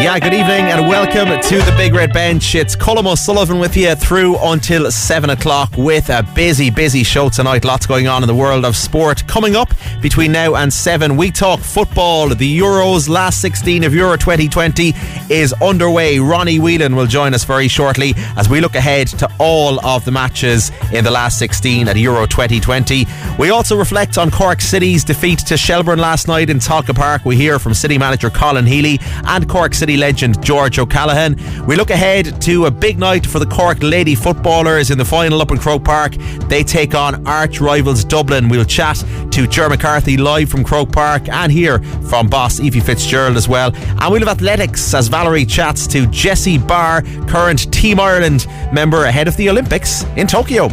[0.00, 2.54] Yeah, good evening and welcome to the Big Red Bench.
[2.54, 7.66] It's Colm O'Sullivan with you through until 7 o'clock with a busy, busy show tonight.
[7.66, 9.26] Lots going on in the world of sport.
[9.26, 12.30] Coming up between now and 7, we talk football.
[12.30, 14.94] The Euros, last 16 of Euro 2020
[15.28, 16.18] is underway.
[16.18, 20.12] Ronnie Whelan will join us very shortly as we look ahead to all of the
[20.12, 23.06] matches in the last 16 at Euro 2020.
[23.38, 27.26] We also reflect on Cork City's defeat to Shelbourne last night in Tolka Park.
[27.26, 31.36] We hear from City manager Colin Healy and Cork City legend George O'Callaghan.
[31.66, 35.40] We look ahead to a big night for the Cork Lady footballers in the final
[35.40, 36.14] up in Croke Park.
[36.48, 38.48] They take on arch rivals Dublin.
[38.48, 43.36] We'll chat to Ger McCarthy live from Croke Park and here from boss Ephie Fitzgerald
[43.36, 43.74] as well.
[43.74, 49.28] And we'll have athletics as Valerie chats to Jessie Barr, current Team Ireland member ahead
[49.28, 50.68] of the Olympics in Tokyo.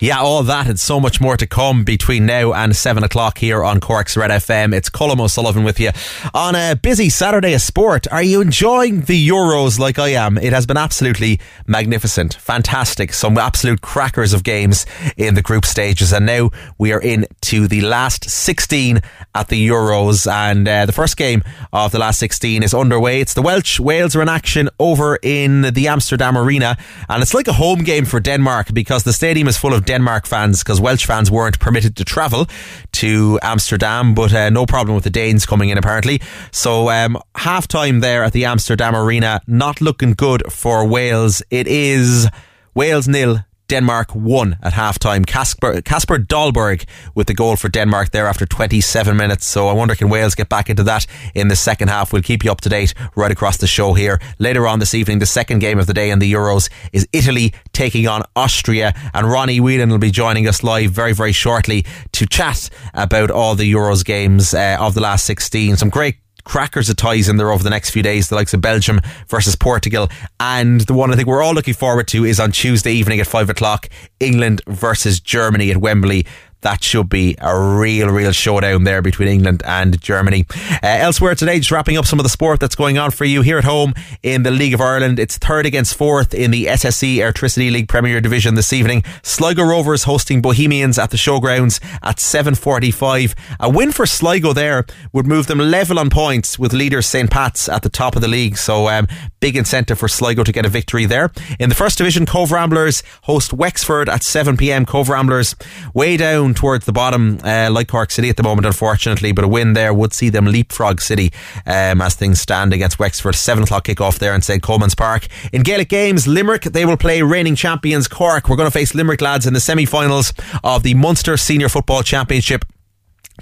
[0.00, 3.64] Yeah, all that and so much more to come between now and 7 o'clock here
[3.64, 4.72] on Cork's Red FM.
[4.72, 5.90] It's Colm O'Sullivan with you
[6.32, 8.06] on a busy Saturday of sport.
[8.12, 10.38] Are you enjoying the Euros like I am?
[10.38, 16.12] It has been absolutely magnificent, fantastic, some absolute crackers of games in the group stages.
[16.12, 19.00] And now we are into the last 16
[19.34, 20.30] at the Euros.
[20.30, 23.20] And uh, the first game of the last 16 is underway.
[23.20, 23.80] It's the Welsh.
[23.80, 26.76] Wales are in action over in the Amsterdam Arena.
[27.08, 30.26] And it's like a home game for Denmark because the stadium is full of Denmark
[30.26, 32.46] fans because Welsh fans weren't permitted to travel
[32.92, 36.20] to Amsterdam, but uh, no problem with the Danes coming in apparently.
[36.52, 41.42] So um, half time there at the Amsterdam Arena, not looking good for Wales.
[41.50, 42.28] It is
[42.74, 45.26] Wales nil, Denmark won at halftime.
[45.26, 49.46] Casper, Kasper Dolberg with the goal for Denmark there after 27 minutes.
[49.46, 52.12] So I wonder can Wales get back into that in the second half?
[52.12, 54.20] We'll keep you up to date right across the show here.
[54.38, 57.52] Later on this evening, the second game of the day in the Euros is Italy
[57.72, 58.94] taking on Austria.
[59.12, 63.54] And Ronnie Whelan will be joining us live very, very shortly to chat about all
[63.54, 65.76] the Euros games uh, of the last 16.
[65.76, 66.16] Some great
[66.48, 69.54] crackers of ties in there over the next few days, the likes of Belgium versus
[69.54, 70.08] Portugal.
[70.40, 73.26] And the one I think we're all looking forward to is on Tuesday evening at
[73.26, 73.88] five o'clock,
[74.18, 76.26] England versus Germany at Wembley
[76.62, 80.44] that should be a real, real showdown there between England and Germany.
[80.50, 83.42] Uh, elsewhere today, just wrapping up some of the sport that's going on for you
[83.42, 85.18] here at home in the League of Ireland.
[85.18, 89.04] It's third against fourth in the SSE Airtricity League Premier Division this evening.
[89.22, 93.34] Sligo Rovers hosting Bohemians at the showgrounds at 7.45.
[93.60, 97.30] A win for Sligo there would move them level on points with leader St.
[97.30, 98.56] Pat's at the top of the league.
[98.56, 99.06] So um,
[99.40, 101.30] big incentive for Sligo to get a victory there.
[101.60, 104.86] In the first division, Cobh Ramblers host Wexford at 7pm.
[104.86, 105.54] Cobh Ramblers
[105.94, 109.32] way down down towards the bottom, uh, like Cork City at the moment, unfortunately.
[109.32, 111.32] But a win there would see them leapfrog City
[111.66, 113.34] um, as things stand against Wexford.
[113.34, 115.26] Seven o'clock kickoff there in St Colman's Park.
[115.52, 118.48] In Gaelic games, Limerick they will play reigning champions Cork.
[118.48, 120.32] We're going to face Limerick lads in the semi-finals
[120.64, 122.64] of the Munster Senior Football Championship.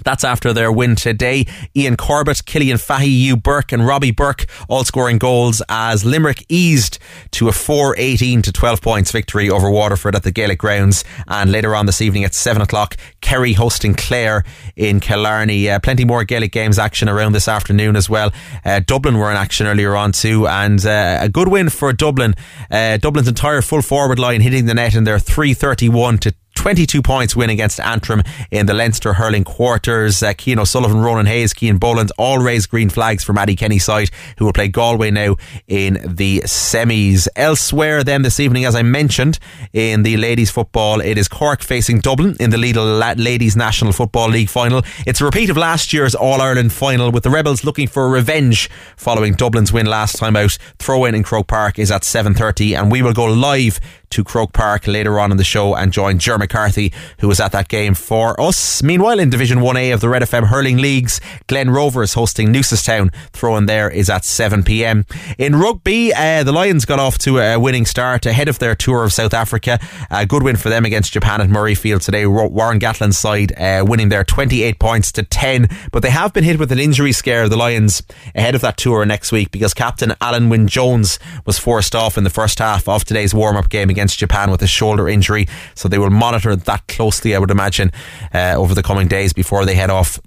[0.03, 1.45] That's after their win today.
[1.75, 6.99] Iain Corbett, Cillian Fahy, Hugh Bourke, and Robbie Bourke all scoring goals as Limerick eased
[7.31, 11.03] to a 4 18 to 12 points victory over Waterford at the Gaelic grounds.
[11.27, 14.43] And later on this evening at 7 o'clock, Kerry hosting Clare
[14.75, 15.69] in Killarney.
[15.69, 18.31] Uh, plenty more Gaelic games action around this afternoon as well.
[18.63, 22.35] Uh, Dublin were in action earlier on too, and uh, a good win for Dublin.
[22.69, 27.35] Uh, Dublin's entire full forward line hitting the net in their 331 to 22 points
[27.35, 30.21] win against Antrim in the Leinster hurling quarters.
[30.23, 34.09] Uh, Cian O'Sullivan, Ronan Hayes, Cian Boland all raised green flags for Mattie Kenny's side,
[34.37, 35.35] who will play Galway now
[35.67, 37.27] in the semis.
[37.35, 39.37] Elsewhere, then this evening, as I mentioned,
[39.71, 44.49] in the ladies' football, it is Cork facing Dublin in the Ladies National Football League
[44.49, 44.81] final.
[45.05, 48.69] It's a repeat of last year's All Ireland final, with the Rebels looking for revenge
[48.95, 50.57] following Dublin's win last time out.
[50.79, 53.79] Throw in in Croke Park is at 7.30 and we will go live
[54.09, 57.51] to Croke Park later on in the show and join Ger McCarthy, who was at
[57.51, 58.81] that game for us.
[58.81, 63.13] Meanwhile, in Division 1A of the Red FM Hurling Leagues, Glen Rovers hosting Newcestown.
[63.31, 65.05] Throw in there is at 7pm.
[65.37, 69.03] In rugby, uh, the Lions got off to a winning start ahead of their tour
[69.03, 69.79] of South Africa.
[70.09, 72.25] A good win for them against Japan at Murrayfield today.
[72.25, 76.59] Warren Gatland's side uh, winning their 28 points to 10, but they have been hit
[76.59, 78.03] with an injury scare, the Lions,
[78.35, 82.23] ahead of that tour next week because captain Alun Wyn Jones was forced off in
[82.23, 85.47] the first half of today's warm-up game against Japan with a shoulder injury.
[85.73, 87.91] So they will monitor that closely, I would imagine,
[88.31, 90.19] uh, over the coming days before they head off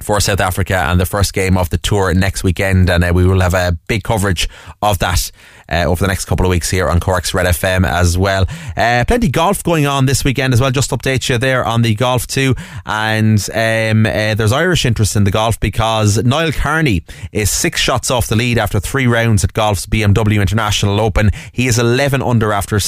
[0.00, 2.88] for South Africa and the first game of the tour next weekend.
[2.88, 4.48] And uh, we will have a big coverage
[4.80, 5.32] of that
[5.70, 8.46] uh, over the next couple of weeks here on Cork's Red FM as well.
[8.76, 10.70] Uh, plenty golf going on this weekend as well.
[10.70, 12.54] Just update you there on the golf too.
[12.86, 17.02] And um, uh, there's Irish interest in the golf because Niall Kearney
[17.32, 21.30] is six shots off the lead after three rounds at golf's BMW International Open.
[21.52, 22.80] He is 11 under after uh,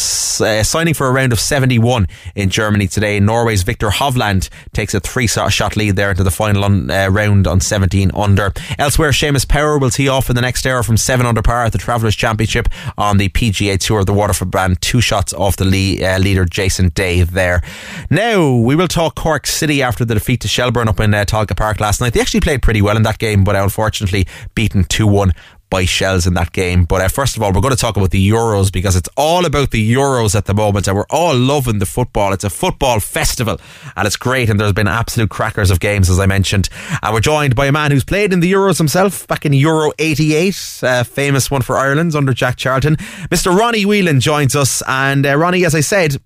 [0.62, 3.20] signing for a round of 71 in Germany today.
[3.20, 7.46] Norway's Viktor Hovland takes a three shot lead there into the final on, uh, round
[7.46, 8.52] on 17 under.
[8.79, 11.72] Elsewhere, Seamus Power will tee off in the next hour from 7 under par at
[11.72, 12.66] the Travelers Championship
[12.99, 14.81] on the PGA Tour the Waterford brand.
[14.81, 17.63] Two shots off the lead, uh, leader Jason Day there.
[18.11, 21.57] Now, we will talk Cork City after the defeat to Shelbourne up in uh, Tolka
[21.57, 22.13] Park last night.
[22.13, 25.33] They actually played pretty well in that game, but unfortunately beaten 2 1
[25.71, 26.85] by Shels in that game.
[26.85, 29.45] But uh, first of all, we're going to talk about the Euros because it's all
[29.45, 32.33] about the Euros at the moment, and we're all loving the football.
[32.33, 33.59] It's a football festival,
[33.97, 34.49] and it's great.
[34.49, 36.69] And there's been absolute crackers of games, as I mentioned.
[37.03, 39.93] And we're joined by a man who's played in the Euros himself back in Euro
[39.99, 42.97] '88, a famous one for Ireland under Jack Charlton.
[42.97, 43.57] Mr.
[43.57, 46.17] Ronnie Whelan joins us, and uh, Ronnie, as I said.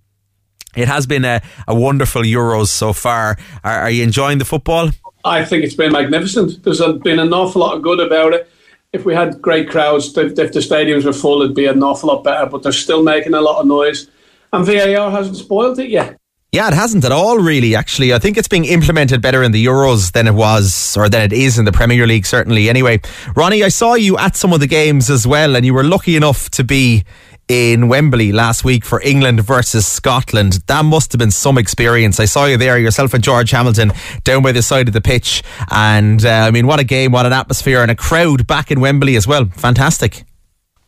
[0.77, 3.37] It has been a, a wonderful Euros so far.
[3.65, 4.91] Are, are you enjoying the football?
[5.25, 6.63] I think it's been magnificent.
[6.63, 8.49] There's been an awful lot of good about it
[8.93, 12.09] if we had great crowds, if, if the stadiums were full, it'd be an awful
[12.09, 12.47] lot better.
[12.47, 14.09] But they're still making a lot of noise,
[14.53, 16.17] and VAR hasn't spoiled it yet.
[16.53, 17.77] Yeah, it hasn't at all, really.
[17.77, 21.23] Actually, I think it's being implemented better in the Euros than it was, or than
[21.23, 22.27] it is in the Premier League.
[22.27, 22.69] Certainly.
[22.69, 23.01] Anyway,
[23.37, 26.17] Ronnie, I saw you at some of the games as well, and you were lucky
[26.17, 27.05] enough to be
[27.51, 30.61] in Wembley last week for England versus Scotland.
[30.69, 32.21] That must have been some experience.
[32.21, 33.93] I saw you there, yourself and George Hamilton,
[34.23, 35.43] down by the side of the pitch.
[35.69, 38.79] And uh, I mean, what a game, what an atmosphere, and a crowd back in
[38.79, 39.47] Wembley as well.
[39.47, 40.23] Fantastic.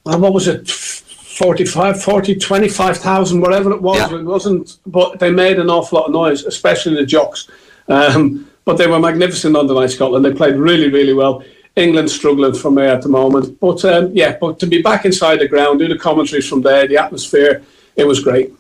[0.05, 0.71] Well, what was it?
[0.71, 3.99] 45, 40, 25,000, whatever it was.
[3.99, 4.19] Yeah.
[4.19, 7.51] It wasn't, but they made an awful lot of noise, especially the jocks.
[7.89, 10.25] Um, but they were magnificent on the night, Scotland.
[10.25, 11.43] They played really, really well.
[11.77, 13.59] England struggling for me at the moment.
[13.61, 16.87] But um, yeah, but to be back inside the ground, do the commentaries from there,
[16.87, 17.63] the atmosphere,
[17.97, 18.53] it was great.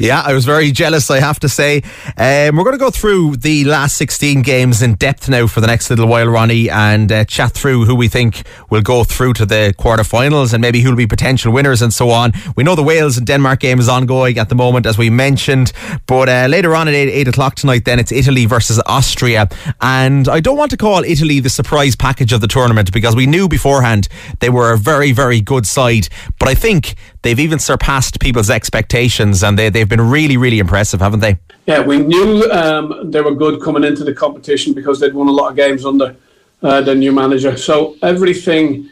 [0.00, 1.82] Yeah, I was very jealous, I have to say.
[2.16, 5.68] Um, we're going to go through the last 16 games in depth now for the
[5.68, 9.46] next little while, Ronnie, and uh, chat through who we think will go through to
[9.46, 12.32] the quarterfinals and maybe who will be potential winners and so on.
[12.56, 15.72] We know the Wales and Denmark game is ongoing at the moment, as we mentioned,
[16.08, 19.48] but uh, later on at 8, 8 o'clock tonight, then it's Italy versus Austria.
[19.80, 23.26] And I don't want to call Italy the surprise package of the tournament because we
[23.26, 24.08] knew beforehand
[24.40, 26.08] they were a very, very good side.
[26.40, 31.00] But I think they've even surpassed people's expectations and they, they've been really, really impressive,
[31.00, 31.38] haven't they?
[31.66, 35.32] Yeah, we knew um, they were good coming into the competition because they'd won a
[35.32, 36.14] lot of games under
[36.62, 37.56] uh, the new manager.
[37.56, 38.90] So everything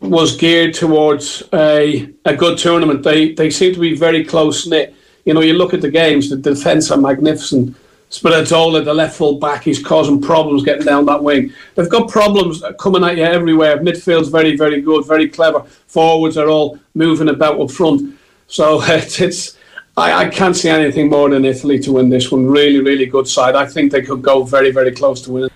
[0.00, 3.02] was geared towards a, a good tournament.
[3.02, 4.94] They, they seem to be very close knit.
[5.24, 7.76] You know, you look at the games, the defence are magnificent.
[8.10, 11.52] Spinazzola, the left full back, he's causing problems getting down that wing.
[11.74, 13.78] They've got problems coming at you everywhere.
[13.78, 15.62] Midfield's very, very good, very clever.
[15.86, 18.16] Forwards are all moving about up front.
[18.46, 19.58] So it's, it's
[19.96, 22.46] I, I can't see anything more than Italy to win this one.
[22.46, 23.54] Really, really good side.
[23.56, 25.50] I think they could go very, very close to winning.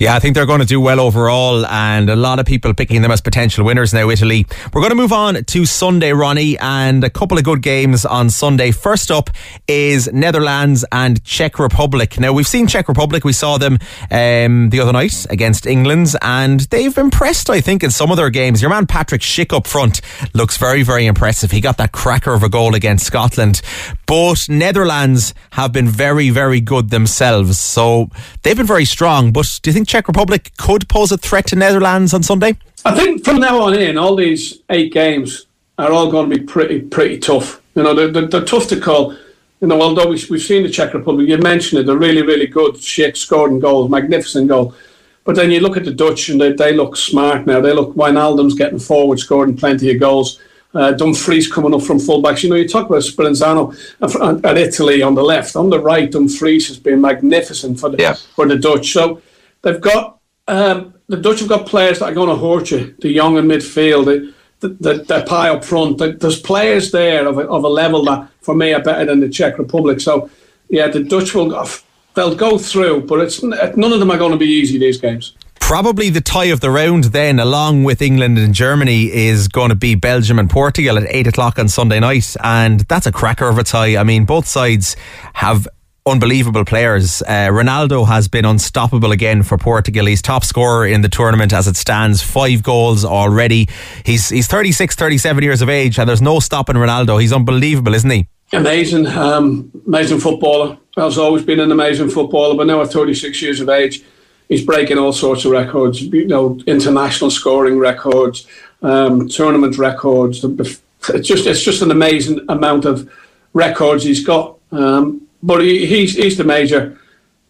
[0.00, 3.02] Yeah, I think they're going to do well overall, and a lot of people picking
[3.02, 4.46] them as potential winners now, Italy.
[4.72, 8.30] We're going to move on to Sunday, Ronnie, and a couple of good games on
[8.30, 8.70] Sunday.
[8.70, 9.28] First up
[9.68, 12.18] is Netherlands and Czech Republic.
[12.18, 13.74] Now, we've seen Czech Republic, we saw them
[14.10, 18.30] um, the other night against England, and they've impressed, I think, in some of their
[18.30, 18.62] games.
[18.62, 20.00] Your man Patrik Schick up front
[20.32, 21.50] looks very, very impressive.
[21.50, 23.60] He got that cracker of a goal against Scotland,
[24.06, 28.08] but Netherlands have been very, very good themselves, so
[28.44, 29.30] they've been very strong.
[29.30, 32.56] But do you think Czech Republic could pose a threat to Netherlands on Sunday?
[32.84, 35.46] I think from now on in, all these eight games
[35.78, 37.60] are all going to be pretty pretty tough.
[37.74, 39.16] You know, they're, they're, they're tough to call.
[39.60, 42.46] You know, although we, have seen the Czech Republic, you mentioned it, they're really, really
[42.46, 42.74] good.
[42.76, 44.76] Schick scoring goals, magnificent goal.
[45.24, 47.60] But then you look at the Dutch and they, they look smart now.
[47.60, 50.38] They look, Wijnaldum's getting forward, scoring plenty of goals.
[50.72, 52.44] Uh, Dumfries coming up from fullbacks.
[52.44, 55.56] You know, you talk about Spallanzani at Italy on the left.
[55.56, 58.14] On the right, Dumfries has been magnificent for the, yeah.
[58.36, 58.92] for the Dutch.
[58.92, 59.20] So
[59.62, 62.94] they've got um, the Dutch have got players that are going to hurt you.
[62.98, 65.98] De Jong in midfield, the the, the, Depay up front.
[65.98, 69.20] The, there's players there of a, of a level that for me are better than
[69.20, 70.00] the Czech Republic.
[70.00, 70.30] So
[70.68, 71.66] yeah, the Dutch will
[72.14, 75.34] they'll go through, but it's none of them are going to be easy these games.
[75.60, 79.76] Probably the tie of the round then, along with England and Germany, is going to
[79.76, 82.34] be Belgium and Portugal at 8 o'clock on Sunday night.
[82.42, 83.96] And that's a cracker of a tie.
[83.96, 84.96] I mean, both sides
[85.34, 85.68] have
[86.10, 87.22] unbelievable players.
[87.22, 90.06] Uh, Ronaldo has been unstoppable again for Portugal.
[90.06, 93.68] He's top scorer in the tournament as it stands, five goals already.
[94.04, 97.20] He's he's 36, 37 years of age, and there's no stopping Ronaldo.
[97.20, 98.26] He's unbelievable, isn't he?
[98.52, 100.76] Amazing, um, amazing footballer.
[100.96, 104.02] Has always been an amazing footballer, but now at 36 years of age,
[104.48, 106.02] he's breaking all sorts of records.
[106.02, 108.46] You know, international scoring records,
[108.82, 110.44] um, tournament records.
[110.44, 113.10] It's just it's just an amazing amount of
[113.52, 114.58] records he's got.
[114.72, 116.98] Um, but he, he's he's the major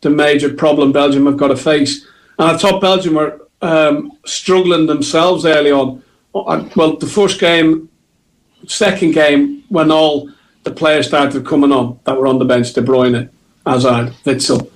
[0.01, 2.07] the major problem Belgium have got to face.
[2.39, 6.03] And I thought Belgium were um, struggling themselves early on.
[6.33, 7.89] Well, the first game,
[8.67, 10.31] second game, when all
[10.65, 13.29] the players started coming on that were on the bench, De Bruyne,
[13.67, 14.71] Hazard, Witsel,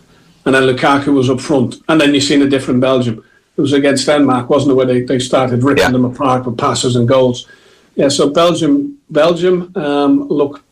[0.45, 1.77] and then Lukaku was up front.
[1.89, 3.25] And then you've seen a different Belgium.
[3.57, 5.91] It was against Denmark, wasn't it, where they, they started ripping yeah.
[5.91, 7.49] them apart with passes and goals.
[7.95, 10.63] Yeah, so Belgium Belgium um, look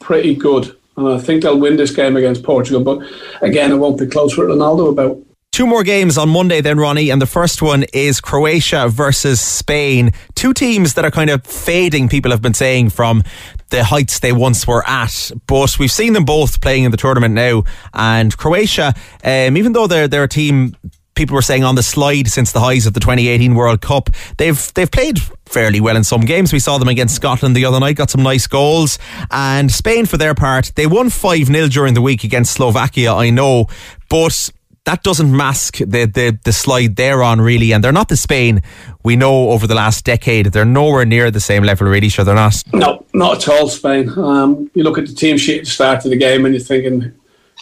[0.00, 0.76] pretty good.
[0.96, 2.82] And I think they'll win this game against Portugal.
[2.82, 3.06] But
[3.42, 5.18] again, it won't be close with Ronaldo about.
[5.50, 10.12] Two more games on Monday, then, Ronnie, and the first one is Croatia versus Spain.
[10.34, 13.22] Two teams that are kind of fading, people have been saying, from
[13.70, 15.30] the heights they once were at.
[15.46, 17.62] But we've seen them both playing in the tournament now.
[17.92, 20.74] And Croatia, um, even though they're, they're a team
[21.14, 24.10] people were saying on the slide since the highs of the 2018 World Cup.
[24.36, 26.52] They've they've played fairly well in some games.
[26.52, 28.98] We saw them against Scotland the other night, got some nice goals.
[29.30, 33.30] And Spain, for their part, they won 5 0 during the week against Slovakia, I
[33.30, 33.66] know.
[34.08, 34.50] But
[34.84, 37.72] that doesn't mask the, the, the slide they're on, really.
[37.72, 38.62] And they're not the Spain
[39.02, 40.46] we know over the last decade.
[40.46, 42.62] They're nowhere near the same level, really, sure they're not.
[42.72, 44.10] No, not at all, Spain.
[44.18, 46.62] Um, you look at the team sheet at the start of the game and you're
[46.62, 47.14] thinking,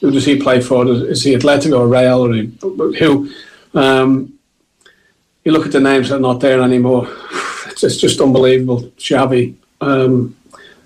[0.02, 0.86] who does he play for?
[0.86, 3.32] Is he Atletico or Real or who?
[3.72, 4.36] Um,
[5.44, 7.08] you look at the names that are not there anymore.
[7.64, 8.82] It's just, just unbelievable.
[8.98, 10.36] Xavi, um,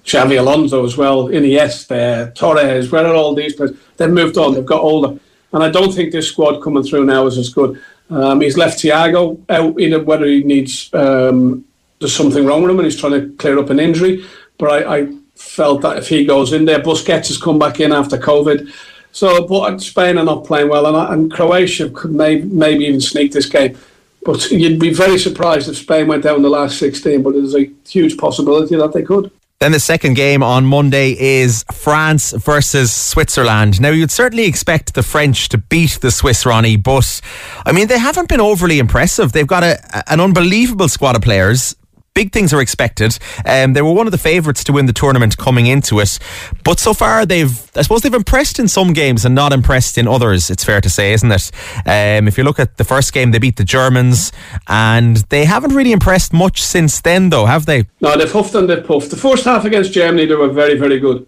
[0.05, 3.77] Xabi Alonso as well, Iniesta, Torres, where are all these players?
[3.97, 5.19] They've moved on, they've got older.
[5.53, 7.83] And I don't think this squad coming through now is as good.
[8.09, 11.65] Um, he's left Thiago out, whether he needs, um,
[11.99, 14.25] there's something wrong with him and he's trying to clear up an injury.
[14.59, 17.91] But I, I felt that if he goes in there, Busquets has come back in
[17.91, 18.71] after COVID.
[19.17, 23.01] So, but uh, Spain are not playing well, and, and Croatia could maybe, maybe even
[23.01, 23.75] sneak this game.
[24.23, 27.71] But you'd be very surprised if Spain went down the last 16, but there's a
[27.89, 29.31] huge possibility that they could.
[29.59, 33.81] Then the second game on Monday is France versus Switzerland.
[33.81, 37.23] Now, you'd certainly expect the French to beat the Swiss, Ronnie, but
[37.65, 39.33] I mean, they haven't been overly impressive.
[39.33, 41.75] They've got a, an unbelievable squad of players.
[42.17, 43.19] Big things are expected.
[43.45, 46.19] Um, they were one of the favourites to win the tournament coming into it,
[46.65, 50.09] but so far they've, I suppose, they've impressed in some games and not impressed in
[50.09, 50.49] others.
[50.49, 51.51] It's fair to say, isn't it?
[51.85, 54.33] Um, if you look at the first game, they beat the Germans,
[54.67, 57.85] and they haven't really impressed much since then, though, have they?
[58.01, 59.11] No, they've huffed and they've puffed.
[59.11, 61.27] The first half against Germany, they were very, very good.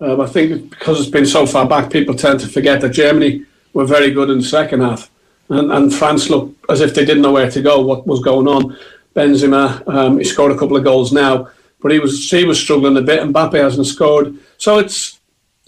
[0.00, 3.44] Um, I think because it's been so far back, people tend to forget that Germany
[3.74, 5.10] were very good in the second half.
[5.50, 8.48] And, and France looked as if they didn't know where to go, what was going
[8.48, 8.78] on.
[9.14, 9.86] Benzema.
[9.86, 11.48] Um, he scored a couple of goals now,
[11.80, 13.20] but he was he was struggling a bit.
[13.20, 15.20] And Mbappe hasn't scored, so it's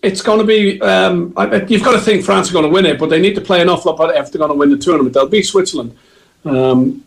[0.03, 0.81] it's going to be.
[0.81, 1.35] Um,
[1.69, 3.63] you've got to think France are going to win it, but they need to play
[3.63, 5.15] an awful lot better if they're going to win the tournament.
[5.15, 5.97] They'll beat Switzerland,
[6.45, 7.05] um,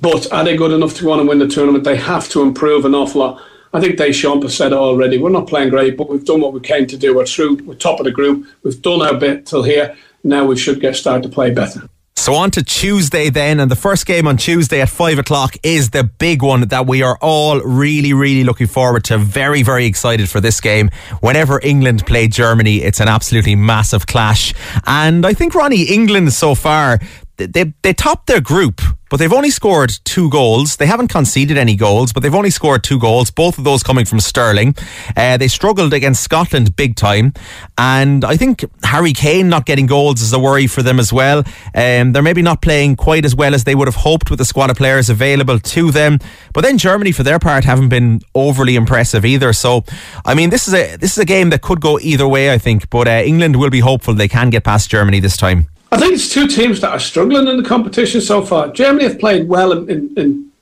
[0.00, 1.84] but are they good enough to go on and win the tournament?
[1.84, 3.42] They have to improve an awful lot.
[3.72, 5.18] I think Deschamps has said it already.
[5.18, 7.14] We're not playing great, but we've done what we came to do.
[7.14, 7.56] We're through.
[7.64, 8.46] We're top of the group.
[8.62, 9.96] We've done our bit till here.
[10.24, 11.88] Now we should get started to play better.
[12.26, 15.90] So on to Tuesday then, and the first game on Tuesday at five o'clock is
[15.90, 19.16] the big one that we are all really, really looking forward to.
[19.16, 20.90] Very, very excited for this game.
[21.20, 24.52] Whenever England play Germany, it's an absolutely massive clash.
[24.88, 26.98] And I think Ronnie, England so far,
[27.36, 30.76] they they topped their group, but they've only scored two goals.
[30.76, 33.30] They haven't conceded any goals, but they've only scored two goals.
[33.30, 34.74] Both of those coming from Sterling.
[35.16, 37.34] Uh, they struggled against Scotland big time,
[37.76, 41.40] and I think Harry Kane not getting goals is a worry for them as well.
[41.74, 44.44] Um, they're maybe not playing quite as well as they would have hoped with the
[44.44, 46.18] squad of players available to them.
[46.52, 49.52] But then Germany, for their part, haven't been overly impressive either.
[49.52, 49.84] So,
[50.24, 52.50] I mean, this is a this is a game that could go either way.
[52.52, 55.68] I think, but uh, England will be hopeful they can get past Germany this time.
[55.92, 58.68] I think it's two teams that are struggling in the competition so far.
[58.72, 60.52] Germany have played well in, in, in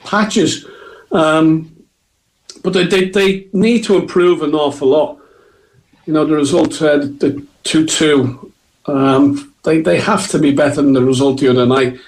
[0.00, 0.66] patches,
[1.12, 1.72] um,
[2.62, 5.18] but they, they, they need to improve an awful lot.
[6.06, 8.52] You know, the result, uh, the 2 2,
[8.86, 11.98] um, they, they have to be better than the result the other night.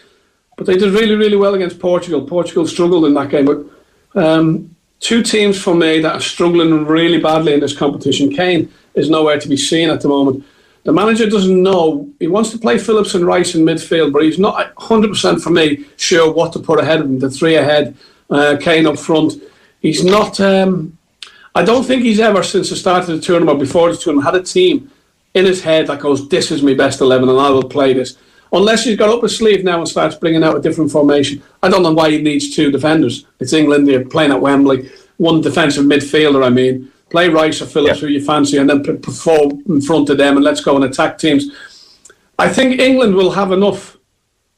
[0.56, 2.26] But they did really, really well against Portugal.
[2.26, 3.44] Portugal struggled in that game.
[3.44, 3.64] But
[4.20, 8.32] um, two teams for me that are struggling really badly in this competition.
[8.32, 10.44] Kane is nowhere to be seen at the moment.
[10.88, 12.08] The manager doesn't know.
[12.18, 15.84] He wants to play Phillips and Rice in midfield, but he's not 100% for me
[15.98, 17.18] sure what to put ahead of him.
[17.18, 17.94] The three ahead,
[18.30, 19.34] uh, Kane up front.
[19.80, 20.40] He's not.
[20.40, 20.96] Um,
[21.54, 24.40] I don't think he's ever, since the start of the tournament, before the tournament, had
[24.40, 24.90] a team
[25.34, 28.16] in his head that goes, This is my best 11 and I will play this.
[28.50, 31.42] Unless he's got up his sleeve now and starts bringing out a different formation.
[31.62, 33.26] I don't know why he needs two defenders.
[33.40, 34.90] It's England, they're playing at Wembley.
[35.18, 38.08] One defensive midfielder, I mean play Rice or Phillips yeah.
[38.08, 41.18] who you fancy, and then perform in front of them, and let's go and attack
[41.18, 41.50] teams.
[42.38, 43.96] I think England will have enough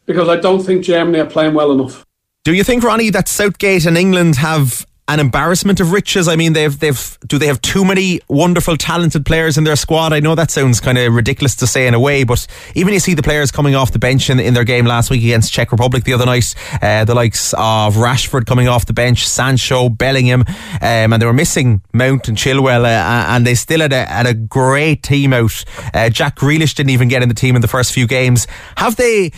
[0.07, 2.04] because I don't think Germany are playing well enough.
[2.45, 6.28] Do you think, Ronnie, that Southgate and England have an embarrassment of riches.
[6.28, 10.12] I mean, they've they've do they have too many wonderful, talented players in their squad?
[10.12, 13.00] I know that sounds kind of ridiculous to say in a way, but even you
[13.00, 15.73] see the players coming off the bench in, in their game last week against Czech
[15.73, 20.45] Republic the other night, uh, the likes of Rashford coming off the bench, Sancho, Bellingham,
[20.47, 24.26] um, and they were missing Mount and Chilwell, uh, and they still had a, had
[24.26, 25.64] a great team out.
[25.92, 28.47] Uh, Jack Grealish didn't even get in the team in the first few games.
[28.76, 29.33] Have they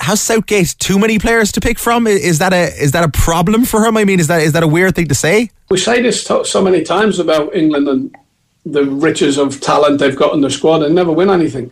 [0.00, 2.06] has Southgate too many players to pick from?
[2.06, 3.96] Is that a is that a problem for him?
[3.96, 5.50] I mean, is that is that a weird thing to say?
[5.70, 8.16] We say this so many times about England and
[8.64, 11.70] the riches of talent they've got in their squad and never win anything.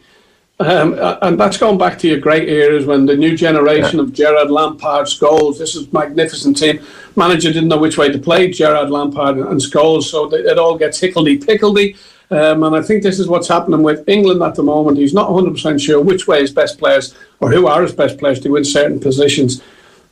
[0.60, 4.04] Um, and that's going back to your great eras when the new generation yeah.
[4.04, 6.80] of Gerrard Lampard, Scholes, this is magnificent team.
[7.16, 11.00] Manager didn't know which way to play Gerrard Lampard and Scholes, so it all gets
[11.00, 11.96] hickledy pickledy.
[12.34, 14.98] Um, and I think this is what's happening with England at the moment.
[14.98, 18.40] He's not 100% sure which way his best players or who are his best players
[18.40, 19.62] to win certain positions.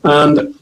[0.05, 0.55] And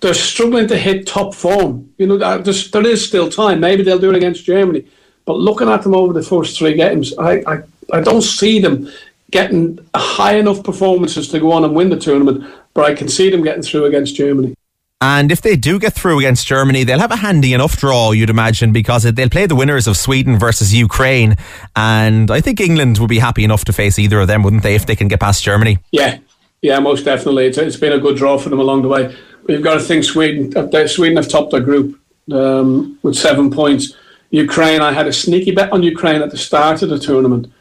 [0.00, 1.92] they're struggling to hit top form.
[1.98, 3.58] You know, there is still time.
[3.58, 4.86] Maybe they'll do it against Germany.
[5.24, 8.88] But looking at them over the first three games, I, I, I don't see them
[9.32, 12.44] getting high enough performances to go on and win the tournament.
[12.74, 14.54] But I can see them getting through against Germany.
[15.02, 18.30] And if they do get through against Germany, they'll have a handy enough draw, you'd
[18.30, 21.36] imagine, because they'll play the winners of Sweden versus Ukraine.
[21.74, 24.76] And I think England would be happy enough to face either of them, wouldn't they,
[24.76, 25.78] if they can get past Germany?
[25.90, 26.20] Yeah,
[26.60, 27.46] yeah, most definitely.
[27.46, 29.16] it's, it's been a good draw for them along the way.
[29.48, 30.56] We've got to think Sweden.
[30.56, 31.98] Uh, Sweden have topped their group
[32.30, 33.96] um, with seven points.
[34.30, 37.52] Ukraine, I had a sneaky bet on Ukraine at the start of the tournament.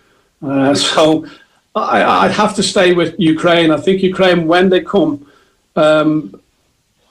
[0.43, 1.25] Uh, so
[1.73, 3.71] I, I'd have to stay with Ukraine.
[3.71, 5.25] I think Ukraine, when they come,
[5.75, 6.39] um,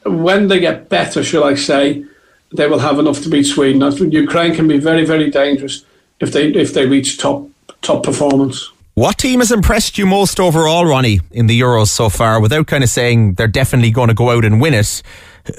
[0.04, 2.04] when they get better, shall I say,
[2.52, 3.80] they will have enough to beat Sweden.
[4.12, 5.85] Ukraine can be very, very dangerous
[6.19, 7.49] if they if they reach top
[7.83, 8.71] top performance.
[8.95, 12.40] What team has impressed you most overall, Ronnie, in the Euros so far?
[12.40, 15.02] Without kind of saying they're definitely going to go out and win it,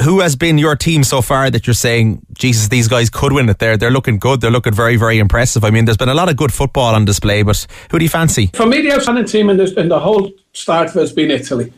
[0.04, 3.48] who has been your team so far that you're saying, Jesus, these guys could win
[3.50, 3.60] it?
[3.60, 4.42] They're they're looking good.
[4.42, 5.64] They're looking very very impressive.
[5.64, 8.10] I mean, there's been a lot of good football on display, but who do you
[8.10, 8.48] fancy?
[8.54, 11.72] For me, the outstanding team in, this, in the whole start has been Italy.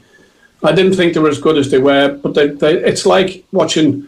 [0.64, 3.46] I didn't think they were as good as they were, but they, they, it's like
[3.52, 4.08] watching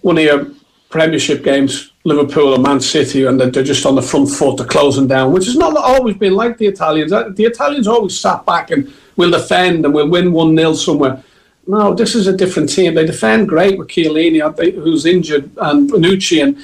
[0.00, 0.46] one of your
[0.88, 5.08] Premiership games, Liverpool or Man City, and they're just on the front foot, they're closing
[5.08, 7.12] down, which has not always been like the Italians.
[7.12, 11.22] Uh, the Italians always sat back and will defend and will win 1 0 somewhere.
[11.66, 12.94] No, this is a different team.
[12.94, 16.58] They defend great with Chiellini, who's injured, and Bonucci, and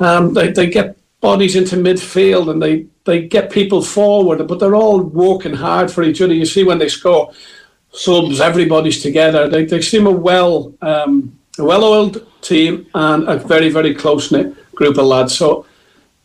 [0.00, 4.74] um, they, they get bodies into midfield and they, they get people forward, but they're
[4.74, 6.34] all working hard for each other.
[6.34, 7.32] You see when they score
[7.98, 9.48] subs, everybody's together.
[9.48, 14.54] They, they seem a well um, a well-oiled team and a very very close knit
[14.74, 15.36] group of lads.
[15.36, 15.66] So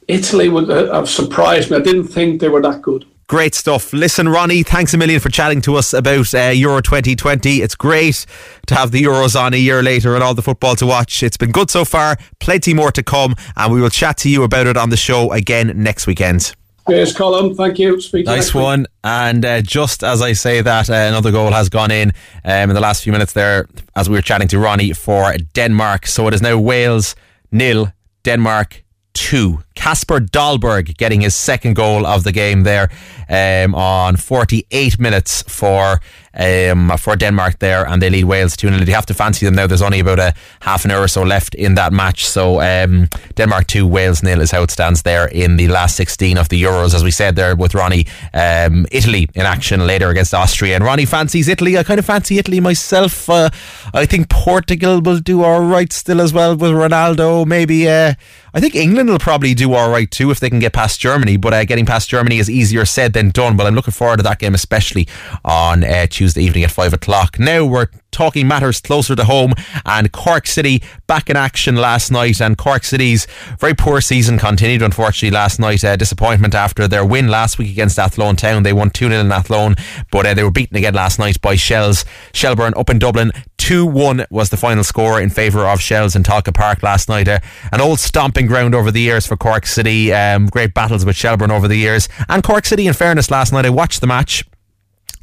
[0.08, 1.78] Italy would uh, have surprised me.
[1.78, 3.06] I didn't think they were that good.
[3.28, 3.94] Great stuff.
[3.94, 7.62] Listen, Ronnie, thanks a million for chatting to us about uh, Euro 2020.
[7.62, 8.26] It's great
[8.68, 11.24] to have the Euros on a year later and all the football to watch.
[11.24, 14.44] It's been good so far, plenty more to come, and we will chat to you
[14.44, 16.54] about it on the show again next weekend.
[16.90, 17.56] Cheers, Colin.
[17.56, 18.02] Thank you.
[18.02, 18.82] Speak nice one.
[18.82, 18.88] Week.
[19.04, 22.12] And uh, just as I say that, uh, another goal has gone in
[22.44, 26.08] um, in the last few minutes there as we were chatting to Ronnie for Denmark.
[26.08, 27.16] So it is now Wales
[27.52, 27.94] nil,
[28.24, 29.64] Denmark two.
[29.76, 32.90] Kasper Dolberg getting his second goal of the game there
[33.30, 36.00] um, on 48 minutes for
[36.36, 38.82] um, for Denmark there, and they lead Wales 2 0.
[38.82, 39.68] You have to fancy them now.
[39.68, 42.26] There's only about a half an hour or so left in that match.
[42.26, 46.38] So um, Denmark 2, Wales nil is how it stands there in the last 16
[46.38, 46.94] of the Euros.
[46.94, 50.76] As we said there with Ronnie, um, Italy in action later against Austria.
[50.76, 51.78] And Ronnie fancies Italy.
[51.78, 53.30] I kind of fancy Italy myself.
[53.30, 53.50] Uh,
[53.94, 57.46] I think Portugal will do all right still as well with Ronaldo.
[57.46, 57.88] Maybe.
[57.88, 58.14] Uh,
[58.56, 61.38] I think England will probably do all right too if they can get past Germany.
[61.38, 63.58] But uh, getting past Germany is easier said than done.
[63.58, 65.08] But I'm looking forward to that game, especially
[65.44, 67.38] on uh, Tuesday evening at five o'clock.
[67.38, 69.52] Now we're talking matters closer to home
[69.86, 73.28] and Cork City back in action last night and Cork City's
[73.60, 78.00] very poor season continued unfortunately last night uh, disappointment after their win last week against
[78.00, 79.76] Athlone Town they won 2-0 in Athlone
[80.12, 84.26] but uh, they were beaten again last night by Shels Shelbourne up in Dublin 2-1
[84.30, 87.30] was the final score in favour of Shels in Tolka Park last night.
[87.30, 87.40] Uh,
[87.72, 90.12] an old stomping ground over the years for Cork City.
[90.12, 92.10] Um, great battles with Shelbourne over the years.
[92.28, 94.44] And Cork City, in fairness, last night I watched the match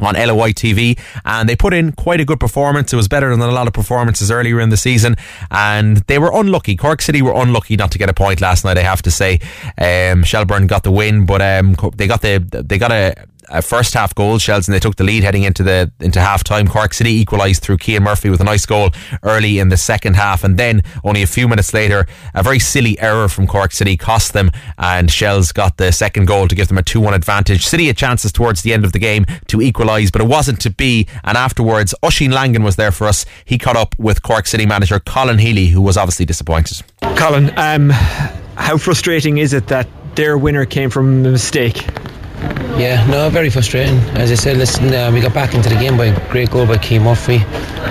[0.01, 2.93] on LOI TV and they put in quite a good performance.
[2.93, 5.17] It was better than a lot of performances earlier in the season
[5.51, 6.77] and they were unlucky.
[6.77, 9.41] Cork City were unlucky not to get a point last night, I have to say.
[9.79, 13.15] Um, Shelbourne got the win, but um, they got the they got a
[13.51, 14.39] uh, first half goal.
[14.39, 16.69] Shels, and they took the lead heading into the into half time.
[16.69, 18.91] Cork City equalised through Cian Murphy with a nice goal
[19.23, 22.99] early in the second half, and then only a few minutes later, a very silly
[23.01, 26.79] error from Cork City cost them, and Shels got the second goal to give them
[26.79, 27.67] a 2 1 advantage.
[27.67, 30.71] City had chances towards the end of the game to equalise, but it wasn't to
[30.71, 33.27] be, and afterwards, Oisín Langan was there for us.
[33.45, 36.83] He caught up with Cork City manager Colin Healy, who was obviously disappointed.
[37.17, 41.87] Colin, um, how frustrating is it that their winner came from a mistake?
[42.79, 43.99] Yeah, no, very frustrating.
[44.17, 46.67] As I said, listen, uh, we got back into the game by a great goal
[46.67, 47.39] by Cian Murphy,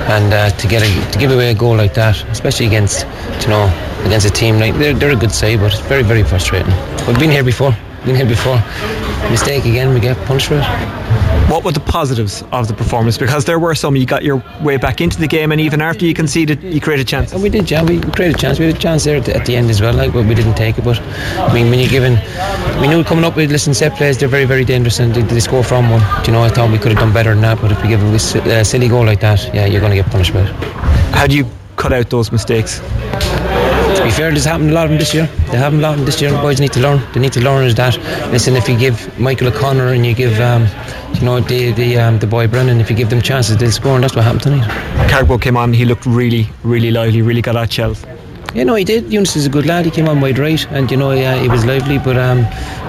[0.10, 3.06] and uh, to get a, to give away a goal like that, especially against
[3.42, 3.66] you know
[4.06, 6.74] against a team like they're, they're a good side, but it's very very frustrating.
[7.06, 8.62] We've been here before, been here before.
[9.30, 10.66] Mistake again, we get punished for it.
[11.50, 13.18] What were the positives of the performance?
[13.18, 13.96] Because there were some.
[13.96, 17.08] You got your way back into the game, and even after you conceded, you created
[17.08, 17.34] chances.
[17.34, 17.84] And we did, yeah.
[17.84, 18.60] We created a chance.
[18.60, 20.36] We had a chance there at the, at the end as well, like, but we
[20.36, 20.84] didn't take it.
[20.84, 22.20] But I mean, when you're given,
[22.80, 25.40] we knew coming up with listen set plays, they're very, very dangerous, and they, they
[25.40, 26.02] score from one.
[26.24, 27.60] Do you know, I thought we could have done better than that.
[27.60, 30.12] But if we give a uh, silly goal like that, yeah, you're going to get
[30.12, 30.50] punished for it.
[31.16, 32.80] How do you cut out those mistakes?
[34.10, 35.28] Be fair, there's happened a lot of them this year.
[35.52, 36.32] They haven't a lot of them this year.
[36.32, 37.00] The boys need to learn.
[37.14, 37.96] They need to learn is that.
[38.32, 40.68] Listen, if you give Michael O'Connor and you give, um,
[41.16, 43.96] you know, the the um, the boy Brennan, if you give them chances, they'll score,
[43.96, 44.68] and that's what happened tonight.
[45.10, 45.74] Carrick came on.
[45.74, 47.22] He looked really, really lively.
[47.22, 48.08] Really got at Chelsea.
[48.54, 49.14] Yeah, no, he did.
[49.14, 49.86] Eunice is a good lad.
[49.86, 52.00] He came on wide right, and you know, yeah, he was lively.
[52.00, 52.40] But um,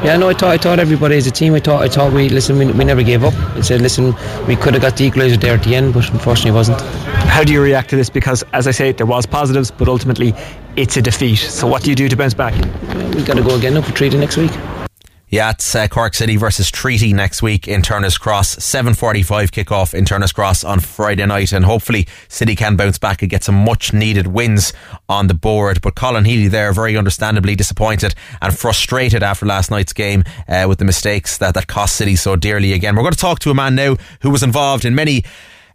[0.03, 1.55] yeah, no, I thought I thought everybody as a team.
[1.55, 2.57] I thought I thought we listen.
[2.57, 3.35] We, we never gave up.
[3.35, 4.15] I said, listen,
[4.47, 6.81] we could have got the equaliser there at the end, but unfortunately, it wasn't.
[6.81, 8.09] How do you react to this?
[8.09, 10.33] Because as I say, there was positives, but ultimately,
[10.77, 11.37] it's a defeat.
[11.37, 12.55] So what do you do to bounce back?
[13.15, 14.53] We've got to go again up for Treaty next week.
[15.31, 18.57] Yeah, it's uh, Cork City versus Treaty next week in Turner's Cross.
[18.57, 21.53] 7.45 kickoff in Turner's Cross on Friday night.
[21.53, 24.73] And hopefully City can bounce back and get some much needed wins
[25.09, 25.83] on the board.
[25.83, 28.13] But Colin Healy there, very understandably disappointed
[28.43, 32.35] and frustrated after last night's game uh, with the mistakes that, that cost City so
[32.35, 32.97] dearly again.
[32.97, 35.23] We're going to talk to a man now who was involved in many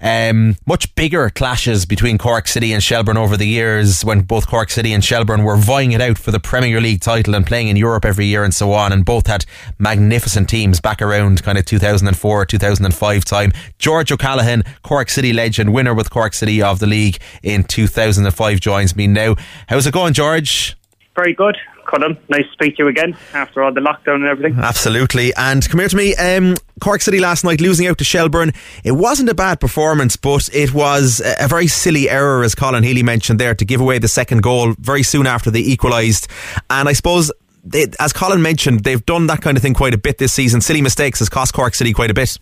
[0.05, 4.69] um, much bigger clashes between Cork City and Shelbourne over the years when both Cork
[4.69, 7.75] City and Shelbourne were vying it out for the Premier League title and playing in
[7.75, 8.93] Europe every year and so on.
[8.93, 9.45] And both had
[9.79, 13.51] magnificent teams back around kind of 2004, 2005 time.
[13.79, 18.95] George O'Callaghan, Cork City legend, winner with Cork City of the league in 2005, joins
[18.95, 19.35] me now.
[19.67, 20.77] How's it going, George?
[21.15, 21.57] Very good.
[21.85, 24.59] Colin, nice to speak to you again after all the lockdown and everything.
[24.59, 25.33] Absolutely.
[25.35, 26.15] And come here to me.
[26.15, 28.51] Um, Cork City last night losing out to Shelbourne.
[28.83, 33.03] It wasn't a bad performance, but it was a very silly error, as Colin Healy
[33.03, 36.27] mentioned there, to give away the second goal very soon after they equalised.
[36.69, 37.31] And I suppose
[37.63, 40.61] they, as Colin mentioned, they've done that kind of thing quite a bit this season.
[40.61, 42.37] Silly mistakes has cost Cork City quite a bit.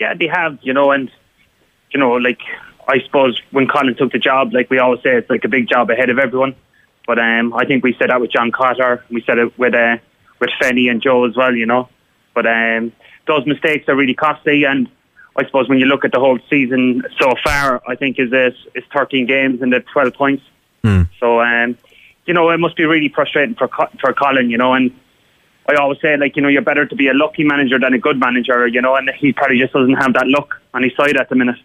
[0.00, 1.10] Yeah, they have, you know, and,
[1.90, 2.40] you know, like,
[2.88, 5.68] I suppose when Colin took the job, like we always say, it's like a big
[5.68, 6.54] job ahead of everyone.
[7.08, 9.02] But um, I think we said that with John Cotter.
[9.10, 9.96] We said it with uh,
[10.40, 11.88] with Fenny and Joe as well, you know.
[12.34, 12.92] But um,
[13.26, 14.64] those mistakes are really costly.
[14.64, 14.90] And
[15.34, 18.54] I suppose when you look at the whole season so far, I think is is,
[18.74, 20.44] is 13 games and the 12 points.
[20.84, 21.08] Mm.
[21.18, 21.78] So um,
[22.26, 23.68] you know, it must be really frustrating for
[24.00, 24.74] for Colin, you know.
[24.74, 24.94] And
[25.66, 27.98] I always say, like, you know, you're better to be a lucky manager than a
[27.98, 28.96] good manager, you know.
[28.96, 31.56] And he probably just doesn't have that luck on his side at the minute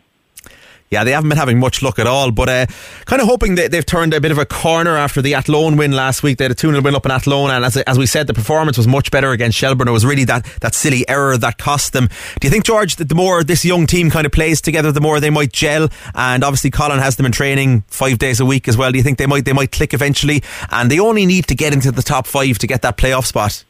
[0.94, 2.32] yeah, they haven't been having much luck at all.
[2.32, 2.66] But uh,
[3.06, 5.92] kind of hoping that they've turned a bit of a corner after the Athlone win
[5.92, 6.38] last week.
[6.38, 8.34] They had a 2 0 win up in Athlone, and as, as we said, the
[8.34, 9.88] performance was much better against Shelbourne.
[9.88, 12.08] It was really that, that silly error that cost them.
[12.40, 15.02] Do you think, George, that the more this young team kind of plays together, the
[15.02, 15.90] more they might gel?
[16.16, 18.92] And obviously, Colin has them in training five days a week as well.
[18.92, 20.44] Do you think they might they might click eventually?
[20.72, 23.64] And they only need to get into the top five to get that playoff spot.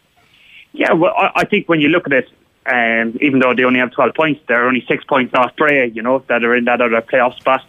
[0.74, 2.30] Yeah, well, I think when you look at it,
[2.66, 6.02] um, even though they only have 12 points, they're only six points off Bray, you
[6.02, 7.62] know, that are in that other playoff spot.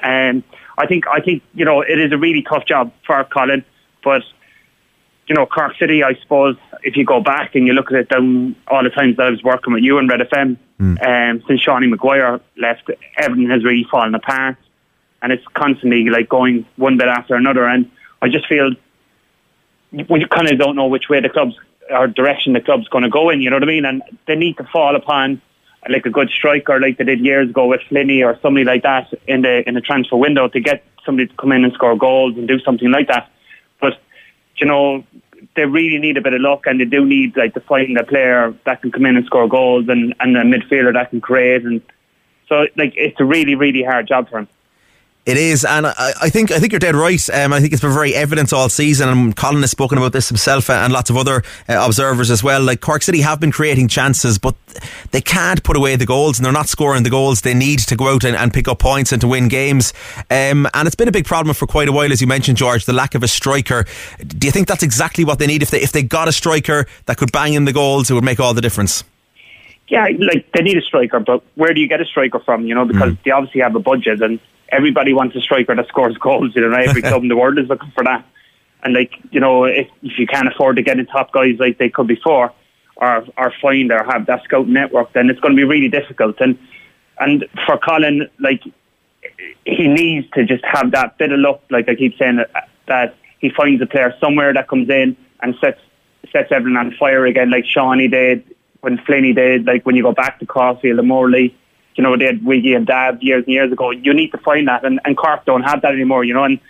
[0.00, 3.24] And um, I think I think you know it is a really tough job for
[3.24, 3.64] Colin,
[4.04, 4.22] but
[5.26, 8.08] you know Cork City, I suppose, if you go back and you look at it
[8.08, 11.30] down all the times that I was working with you and Red FM, mm.
[11.30, 14.58] um, since Seanie Maguire left, everything has really fallen apart,
[15.22, 17.66] and it's constantly like going one bit after another.
[17.66, 18.72] And I just feel
[19.92, 21.56] we kind of don't know which way the club's
[21.90, 23.40] or direction the club's going to go in.
[23.40, 23.84] You know what I mean?
[23.84, 25.40] And they need to fall upon
[25.88, 29.12] like a good striker like they did years ago with Flinny or somebody like that
[29.26, 32.36] in the in the transfer window to get somebody to come in and score goals
[32.36, 33.30] and do something like that.
[33.80, 34.00] But
[34.56, 35.04] you know,
[35.54, 38.04] they really need a bit of luck and they do need like to find a
[38.04, 41.64] player that can come in and score goals and, and a midfielder that can create
[41.64, 41.82] and
[42.48, 44.48] so like it's a really, really hard job for him.
[45.26, 47.28] It is, and I, I, think I think you're dead right.
[47.30, 50.28] Um, I think it's been very evident all season, and Colin has spoken about this
[50.28, 52.62] himself and lots of other uh, observers as well.
[52.62, 54.54] Like Cork City have been creating chances, but
[55.10, 57.96] they can't put away the goals, and they're not scoring the goals they need to
[57.96, 59.92] go out and, and pick up points and to win games.
[60.30, 62.84] Um, and it's been a big problem for quite a while, as you mentioned, George,
[62.84, 63.84] the lack of a striker.
[64.24, 65.60] Do you think that's exactly what they need?
[65.60, 68.22] If they if they got a striker that could bang in the goals, it would
[68.22, 69.02] make all the difference.
[69.88, 72.64] yeah, like they need a striker, but where do you get a striker from?
[72.64, 73.22] You know, because mm.
[73.24, 74.38] they obviously have a budget, and
[74.70, 76.52] everybody wants a striker that scores goals.
[76.54, 78.24] You know, every club in the world is looking for that.
[78.82, 81.78] And like you know, if if you can't afford to get in top guys like
[81.78, 82.52] they could before,
[82.96, 86.36] or or find or have that scout network, then it's going to be really difficult.
[86.40, 86.58] And
[87.18, 88.62] and for Colin, like
[89.64, 91.62] he needs to just have that bit of luck.
[91.70, 95.54] Like I keep saying that, that he finds a player somewhere that comes in and
[95.60, 95.80] sets
[96.32, 98.44] sets everyone on fire again, like Seanie did
[98.80, 101.56] when Flinny did, like when you go back to Caulfield and Morley,
[101.96, 103.90] you know, they had Wiggy and Dab years and years ago.
[103.90, 106.60] You need to find that, and, and Cork don't have that anymore, you know, and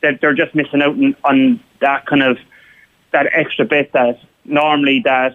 [0.00, 2.38] they're, they're just missing out on, on that kind of
[3.12, 5.34] that extra bit that normally that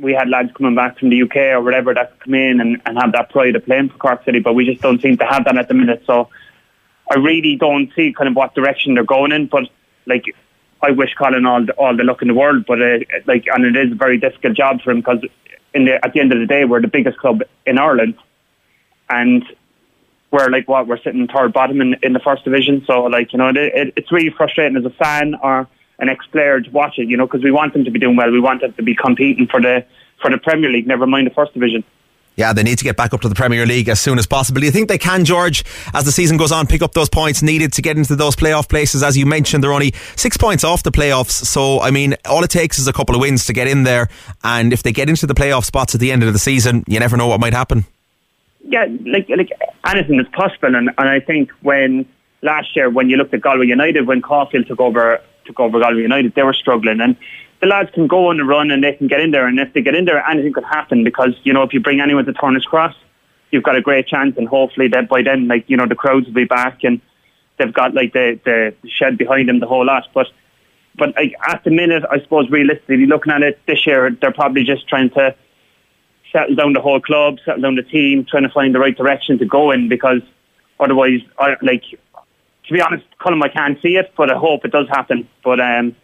[0.00, 2.98] we had lads coming back from the UK or whatever that come in and, and
[2.98, 5.44] have that pride of playing for Cork City, but we just don't seem to have
[5.44, 6.02] that at the minute.
[6.06, 6.28] So
[7.10, 9.64] I really don't see kind of what direction they're going in, but
[10.06, 10.24] like
[10.82, 13.64] I wish Colin all the, all the luck in the world, but uh, like, and
[13.64, 15.22] it is a very difficult job for him because
[15.72, 18.16] in the, at the end of the day, we're the biggest club in Ireland,
[19.08, 19.44] and
[20.30, 22.84] we're like what we're sitting third bottom in, in the first division.
[22.86, 26.60] So like you know, it, it, it's really frustrating as a fan or an ex-player
[26.60, 28.30] to watch it, you know, because we want them to be doing well.
[28.30, 29.84] We want them to be competing for the
[30.20, 31.84] for the Premier League, never mind the first division.
[32.36, 34.58] Yeah, they need to get back up to the Premier League as soon as possible.
[34.58, 37.42] Do you think they can, George, as the season goes on, pick up those points
[37.42, 39.04] needed to get into those playoff places?
[39.04, 41.30] As you mentioned, they're only six points off the playoffs.
[41.30, 44.08] So, I mean, all it takes is a couple of wins to get in there.
[44.42, 46.98] And if they get into the playoff spots at the end of the season, you
[46.98, 47.84] never know what might happen.
[48.66, 49.50] Yeah, like like
[49.86, 50.74] anything is possible.
[50.74, 52.06] And, and I think when
[52.42, 56.02] last year, when you looked at Galway United, when Caulfield took over took over Galway
[56.02, 57.00] United, they were struggling.
[57.00, 57.16] And
[57.60, 59.46] the lads can go on the run and they can get in there.
[59.46, 62.00] And if they get in there, anything could happen because, you know, if you bring
[62.00, 62.94] anyone to Turner's Cross,
[63.50, 64.36] you've got a great chance.
[64.36, 67.00] And hopefully that by then, like, you know, the crowds will be back and
[67.58, 70.08] they've got like the, the shed behind them, the whole lot.
[70.12, 70.26] But,
[70.96, 74.64] but like, at the minute, I suppose realistically looking at it this year, they're probably
[74.64, 75.34] just trying to
[76.34, 79.38] settle down the whole club, settle down the team, trying to find the right direction
[79.38, 80.20] to go in because
[80.80, 81.84] otherwise, I, like,
[82.66, 85.28] to be honest, Colin, I can't see it, but I hope it does happen.
[85.44, 85.94] But um,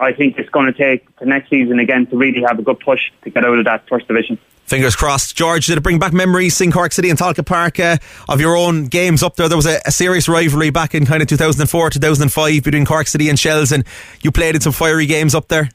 [0.00, 2.80] I think it's going to take the next season again to really have a good
[2.80, 4.36] push to get out of that first division.
[4.64, 5.34] Fingers crossed.
[5.34, 7.96] George, did it bring back memories in Cork City and Tolka Park uh,
[8.28, 9.48] of your own games up there?
[9.48, 13.30] There was a, a, serious rivalry back in kind of 2004, 2005 between Cork City
[13.30, 13.84] and Shels, and
[14.20, 15.70] you played in some fiery games up there.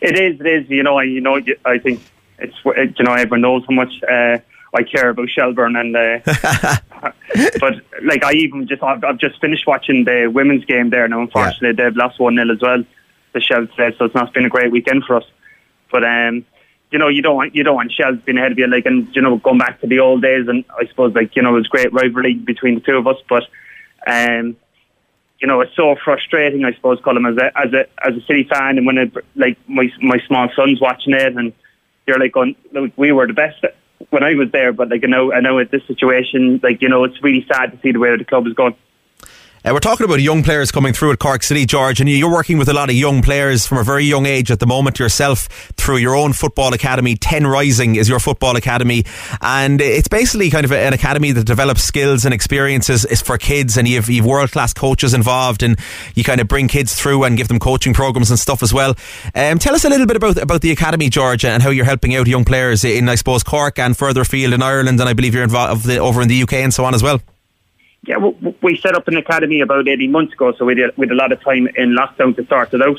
[0.00, 0.70] It is, it is.
[0.70, 2.00] You know, you know, I think
[2.38, 2.54] it's,
[2.98, 4.38] you know, everyone knows how much uh,
[4.74, 6.18] I care about Shelbourne, and uh,
[7.60, 11.08] but like I even just I've, I've, just finished watching the women's game there.
[11.08, 11.88] Now, unfortunately, yeah.
[11.90, 12.84] they've lost one 0 as well
[13.32, 15.24] the Shels today, so it's not been a great weekend for us.
[15.90, 16.44] But um,
[16.90, 19.14] you know, you don't want you don't want Shels being ahead of you, like, and
[19.14, 21.58] you know, going back to the old days, and I suppose like you know, it
[21.58, 23.44] was great rivalry between the two of us, but
[24.06, 24.56] um,
[25.40, 28.44] you know, it's so frustrating, I suppose, Colin, as a as a as a city
[28.44, 31.52] fan, and when it, like my my small son's watching it, and
[32.08, 33.64] you're like going, look, we were the best
[34.10, 36.88] when I was there, but like I know I know at this situation, like you
[36.88, 38.74] know, it's really sad to see the way the club is going.
[39.68, 42.56] Uh, we're talking about young players coming through at Cork City, George, and you're working
[42.56, 45.46] with a lot of young players from a very young age at the moment yourself
[45.76, 47.16] through your own football academy.
[47.16, 49.04] 10 Rising is your football academy,
[49.42, 53.86] and it's basically kind of an academy that develops skills and experiences for kids, and
[53.86, 55.78] you've, you've world class coaches involved, and
[56.14, 58.96] you kind of bring kids through and give them coaching programs and stuff as well.
[59.34, 62.14] Um, tell us a little bit about about the academy, George, and how you're helping
[62.14, 65.34] out young players in, I suppose, Cork and further afield in Ireland, and I believe
[65.34, 67.20] you're involved over in the UK and so on as well.
[68.08, 68.16] Yeah,
[68.62, 71.14] we set up an academy about 18 months ago, so we had, we had a
[71.14, 72.98] lot of time in lockdown to start it out.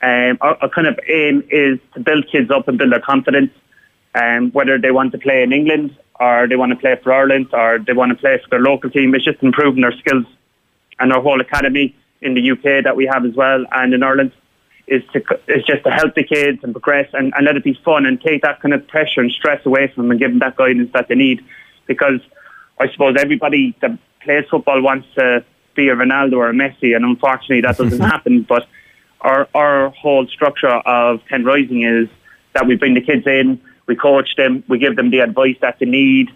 [0.00, 3.50] Um, our, our, kind of aim is to build kids up and build their confidence,
[4.14, 7.48] um, whether they want to play in England or they want to play for Ireland
[7.52, 9.12] or they want to play for their local team.
[9.16, 10.26] It's just improving their skills.
[11.00, 14.30] And our whole academy in the UK that we have as well and in Ireland
[14.86, 17.74] is to is just to help the kids and progress and, and let it be
[17.84, 20.38] fun and take that kind of pressure and stress away from them and give them
[20.38, 21.44] that guidance that they need.
[21.86, 22.20] Because
[22.78, 25.40] I suppose everybody that plays football wants to uh,
[25.74, 28.42] be a Ronaldo or a Messi, and unfortunately that doesn't happen.
[28.42, 28.66] But
[29.20, 32.08] our our whole structure of Ten Rising is
[32.54, 35.78] that we bring the kids in, we coach them, we give them the advice that
[35.78, 36.30] they need,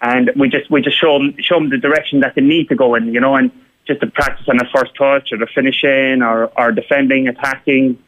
[0.00, 2.74] and we just we just show them show them the direction that they need to
[2.74, 3.50] go in, you know, and
[3.86, 7.98] just to practice on the first touch or the finishing or or defending, attacking,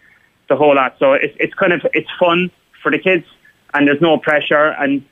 [0.48, 0.96] the whole lot.
[0.98, 2.50] So it's it's kind of it's fun
[2.82, 3.26] for the kids,
[3.74, 5.04] and there's no pressure, and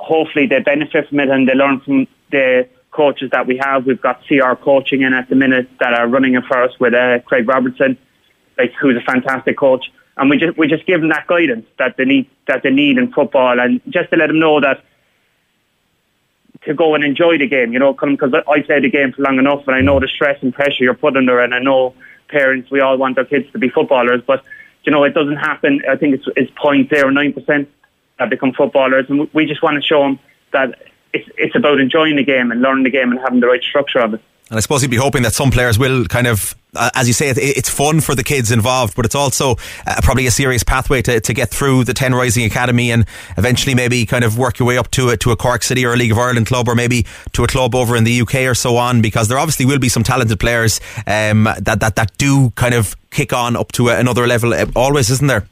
[0.00, 3.86] hopefully they benefit from it and they learn from the coaches that we have.
[3.86, 6.94] We've got CR coaching in at the minute that are running it for us with
[6.94, 7.96] uh, Craig Robertson,
[8.56, 11.96] like who's a fantastic coach, and we just we just give them that guidance that
[11.96, 14.82] they need that they need in football, and just to let them know that
[16.62, 19.38] to go and enjoy the game, you know, because I played the game for long
[19.38, 21.94] enough, and I know the stress and pressure you're put under, and I know
[22.28, 24.42] parents we all want our kids to be footballers, but
[24.84, 25.82] you know it doesn't happen.
[25.88, 27.68] I think it's it's point zero nine percent
[28.18, 30.18] that become footballers, and we just want to show them
[30.52, 30.78] that
[31.12, 34.00] it's it's about enjoying the game and learning the game and having the right structure
[34.00, 34.20] of it.
[34.50, 37.12] And I suppose you'd be hoping that some players will kind of, uh, as you
[37.12, 40.62] say, it, it's fun for the kids involved, but it's also uh, probably a serious
[40.62, 43.04] pathway to, to get through the 10 Rising Academy and
[43.36, 45.92] eventually maybe kind of work your way up to a, to a Cork City or
[45.92, 48.54] a League of Ireland club or maybe to a club over in the UK or
[48.54, 52.48] so on, because there obviously will be some talented players um, that, that, that do
[52.50, 55.46] kind of kick on up to another level uh, always, isn't there?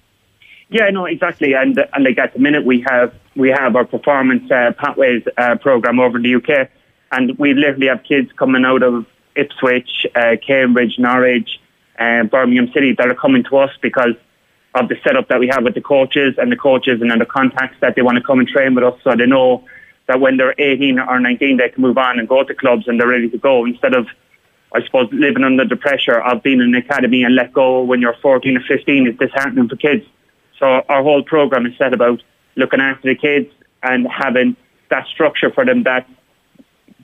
[0.70, 1.52] Yeah, no, exactly.
[1.52, 5.56] And and like at the minute we have we have our performance uh, pathways uh,
[5.56, 6.70] program over in the UK
[7.12, 11.60] and we literally have kids coming out of Ipswich, uh, Cambridge, Norwich,
[11.98, 14.14] uh, Birmingham City that are coming to us because
[14.74, 17.76] of the setup that we have with the coaches and the coaches and the contacts
[17.80, 19.64] that they want to come and train with us so they know
[20.06, 23.00] that when they're 18 or 19 they can move on and go to clubs and
[23.00, 24.06] they're ready to go instead of
[24.74, 28.00] I suppose living under the pressure of being in an academy and let go when
[28.00, 30.04] you're 14 or 15 is disheartening for kids.
[30.58, 32.22] So our whole program is set about
[32.56, 34.56] looking after the kids and having
[34.90, 36.08] that structure for them that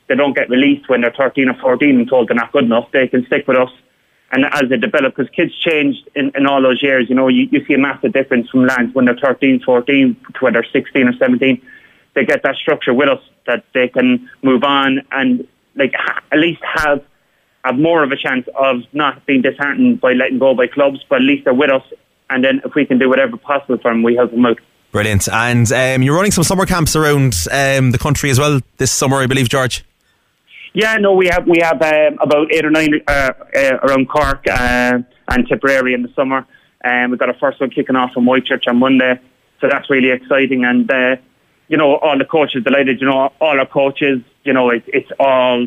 [0.08, 2.90] they don't get released when they're 13 or 14 and told they're not good enough.
[2.92, 3.70] They can stick with us.
[4.32, 7.48] And as they develop, because kids change in, in all those years, you know, you,
[7.50, 11.08] you see a massive difference from lads when they're 13, 14 to when they're 16
[11.08, 11.60] or 17.
[12.14, 15.94] They get that structure with us that they can move on and like
[16.30, 17.02] at least have
[17.64, 21.16] have more of a chance of not being disheartened by letting go by clubs, but
[21.16, 21.84] at least they're with us.
[22.28, 24.58] And then if we can do whatever possible for them, we help them out.
[24.92, 25.26] Brilliant.
[25.28, 29.16] And um, you're running some summer camps around um, the country as well this summer,
[29.16, 29.84] I believe, George.
[30.74, 34.46] Yeah, no, we have we have um, about eight or nine uh, uh, around Cork
[34.48, 36.46] uh, and Tipperary in the summer.
[36.84, 39.20] Um, we've got a first one kicking off from Whitechurch on Monday,
[39.60, 40.64] so that's really exciting.
[40.64, 41.16] And uh,
[41.68, 43.00] you know, all the coaches delighted.
[43.00, 45.66] You know, all our coaches, you know, it, it's all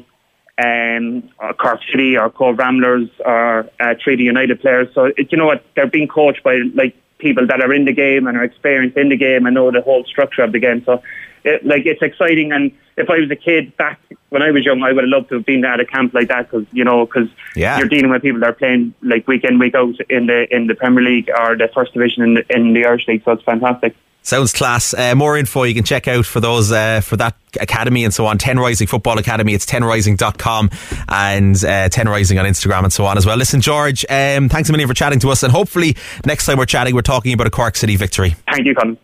[0.63, 4.87] um, Cork City or Cobh Ramblers or uh, Treaty United players.
[4.95, 7.93] So it, you know what, they're being coached by like people that are in the
[7.93, 10.83] game and are experienced in the game and know the whole structure of the game.
[10.85, 11.01] So
[11.43, 12.51] it, like it's exciting.
[12.51, 13.99] And if I was a kid back
[14.29, 16.27] when I was young, I would have loved to have been at a camp like
[16.27, 17.77] that because you know because yeah.
[17.77, 20.67] you're dealing with people that are playing like week in week out in the in
[20.67, 23.23] the Premier League or the First Division in the, in the Irish League.
[23.23, 23.95] So it's fantastic.
[24.25, 24.95] Sounds class.
[24.95, 28.25] Uh, more info you can check out for those uh, for that academy and so
[28.25, 28.39] on.
[28.39, 29.53] 10 Rising Football Academy.
[29.53, 30.71] It's 10rising.com
[31.07, 33.37] and uh, 10 Rising on Instagram and so on as well.
[33.37, 35.43] Listen, George, um, thanks a million for chatting to us.
[35.43, 38.35] And hopefully, next time we're chatting, we're talking about a Cork City victory.
[38.49, 38.97] Thank you, Colm.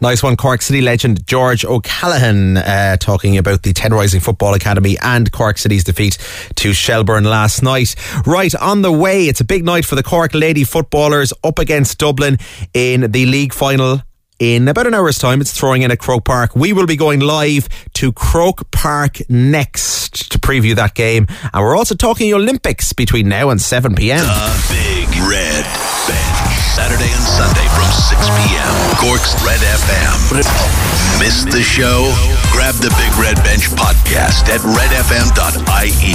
[0.00, 4.96] Nice one, Cork City legend George O'Callaghan uh, talking about the 10 Rising Football Academy
[5.02, 6.16] and Cork City's defeat
[6.54, 7.94] to Shelbourne last night.
[8.26, 11.98] Right, on the way, it's a big night for the Cork Lady footballers up against
[11.98, 12.38] Dublin
[12.72, 14.00] in the league final
[14.38, 15.40] in about an hour's time.
[15.40, 16.54] It's throwing in at Croke Park.
[16.56, 21.26] We will be going live to Croke Park next to preview that game.
[21.52, 24.20] And we're also talking Olympics between now and 7 p.m.
[24.24, 25.64] The Big Red
[26.06, 26.44] Bench.
[26.74, 28.96] Saturday and Sunday from 6 p.m.
[28.98, 31.20] Cork's Red FM.
[31.20, 32.12] Missed the show?
[32.54, 36.14] Grab the Big Red Bench podcast at redfm.ie.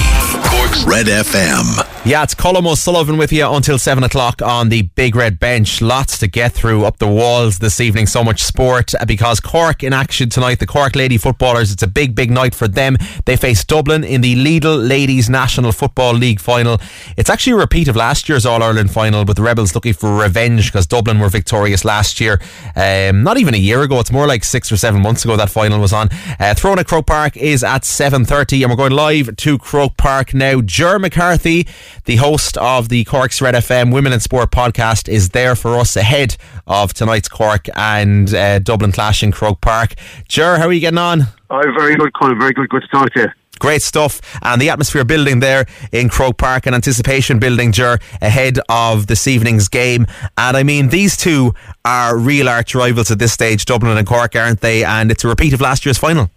[0.49, 1.86] Cork's Red FM.
[2.06, 5.82] Yeah, it's Colm O'Sullivan with you until 7 o'clock on the Big Red Bench.
[5.82, 8.08] Lots to get through up the walls this evening.
[8.08, 10.60] So much sport uh, because Cork in action tonight.
[10.60, 12.95] The Cork Lady footballers, it's a big, big night for them.
[13.25, 16.80] They face Dublin in the Lidl Ladies National Football League final.
[17.17, 20.15] It's actually a repeat of last year's All Ireland final, with the Rebels looking for
[20.17, 22.39] revenge because Dublin were victorious last year.
[22.78, 23.99] Um, not even a year ago.
[23.99, 26.10] It's more like six or seven months ago that final was on.
[26.39, 30.34] Uh, Throwing at Croke Park is at 7.30 and we're going live to Croke Park
[30.34, 30.62] now.
[30.62, 31.68] Ger McCarthy
[32.06, 35.96] the host of the Cork's Red FM Women in Sport podcast, is there for us
[35.96, 39.94] ahead of tonight's Cork and uh, Dublin clash in Croke Park.
[40.28, 41.22] Ger, how are you getting on?
[41.50, 42.39] Oh, very good, Colm.
[42.39, 42.70] Very good.
[42.70, 43.28] Good to talk to you.
[43.60, 44.22] Great stuff.
[44.41, 49.28] And the atmosphere building there in Croke Park and anticipation building, Ger, ahead of this
[49.28, 50.08] evening's game.
[50.38, 51.54] And I mean, these two
[51.86, 54.84] are real arch rivals at this stage, Dublin and Cork, aren't they?
[54.84, 56.30] And it's a repeat of last year's final.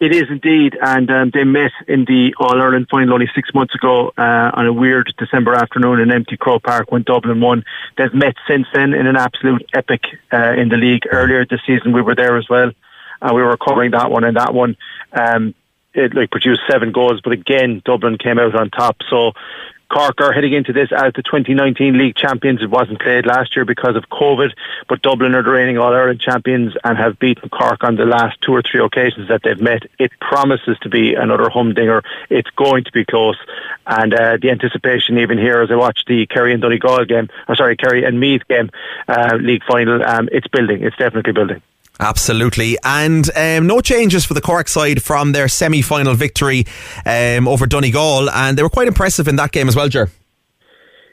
[0.00, 3.74] It is indeed, and um, they met in the All Ireland final only six months
[3.74, 7.66] ago uh, on a weird December afternoon in empty Croke Park when Dublin won.
[7.98, 11.02] They've met since then in an absolute epic uh, in the league.
[11.12, 12.72] Earlier this season, we were there as well.
[13.20, 14.74] Uh, we were covering that one, and that one
[15.12, 15.54] um,
[15.94, 18.96] it like produced seven goals, but again, Dublin came out on top.
[19.08, 19.32] So
[19.90, 22.62] Cork are heading into this as the 2019 league champions.
[22.62, 24.52] It wasn't played last year because of COVID,
[24.88, 28.40] but Dublin are the reigning All Ireland champions and have beaten Cork on the last
[28.40, 29.82] two or three occasions that they've met.
[29.98, 32.04] It promises to be another humdinger.
[32.30, 33.36] It's going to be close,
[33.84, 37.56] and uh, the anticipation even here as I watch the Kerry and Donegal game, or
[37.56, 38.70] sorry, Kerry and Meath game,
[39.08, 40.04] uh, league final.
[40.06, 40.84] Um, it's building.
[40.84, 41.62] It's definitely building.
[42.00, 42.76] Absolutely.
[42.82, 46.64] And um, no changes for the Cork side from their semi final victory
[47.04, 48.30] um, over Donegal.
[48.30, 50.10] And they were quite impressive in that game as well, Ger.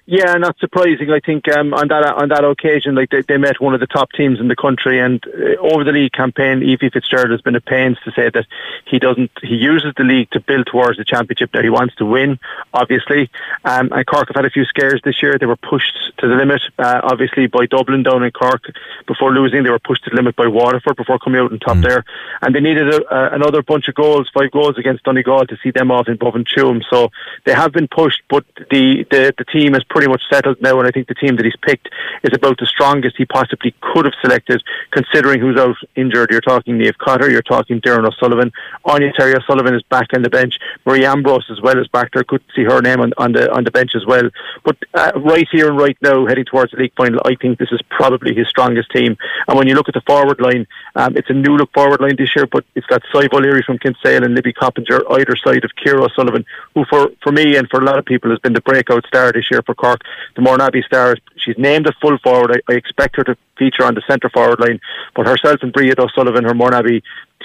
[0.09, 1.11] Yeah, not surprising.
[1.11, 3.87] I think um, on that on that occasion, like they, they met one of the
[3.87, 7.57] top teams in the country, and uh, over the league campaign, Ephie Fitzgerald has been
[7.57, 8.45] a pains to say that
[8.85, 9.31] he doesn't.
[9.43, 12.39] He uses the league to build towards the championship that he wants to win.
[12.73, 13.29] Obviously,
[13.65, 15.37] um, and Cork have had a few scares this year.
[15.37, 18.63] They were pushed to the limit, uh, obviously by Dublin down in Cork
[19.07, 19.63] before losing.
[19.63, 21.83] They were pushed to the limit by Waterford before coming out on top mm.
[21.83, 22.05] there,
[22.41, 25.71] and they needed a, a, another bunch of goals, five goals against Donegal to see
[25.71, 26.45] them off in Boven
[26.89, 27.11] So
[27.43, 30.87] they have been pushed, but the the, the team is pretty much settled now, and
[30.87, 31.89] I think the team that he's picked
[32.21, 36.29] is about the strongest he possibly could have selected, considering who's out injured.
[36.29, 38.51] You're talking Niamh Cotter, you're talking Doireann O'Sullivan,
[38.85, 42.23] Áine Terry O'Sullivan is back on the bench, Marie Ambrose as well as back there.
[42.23, 44.29] Could see her name on, on the on the bench as well.
[44.63, 47.71] But uh, right here and right now, heading towards the league final, I think this
[47.71, 49.17] is probably his strongest team.
[49.47, 52.17] And when you look at the forward line, um, it's a new look forward line
[52.19, 55.75] this year, but it's got Sadhbh O'Leary from Kinsale and Libby Coppinger either side of
[55.77, 56.45] Ciara O'Sullivan,
[56.75, 59.31] who for for me and for a lot of people has been the breakout star
[59.31, 59.86] this year for Cork
[60.35, 61.19] the Mourneabbey Stars.
[61.37, 62.61] She's named a full forward.
[62.67, 64.79] I, I expect her to feature on the centre forward line,
[65.15, 66.53] but herself and Bria O'Sullivan, her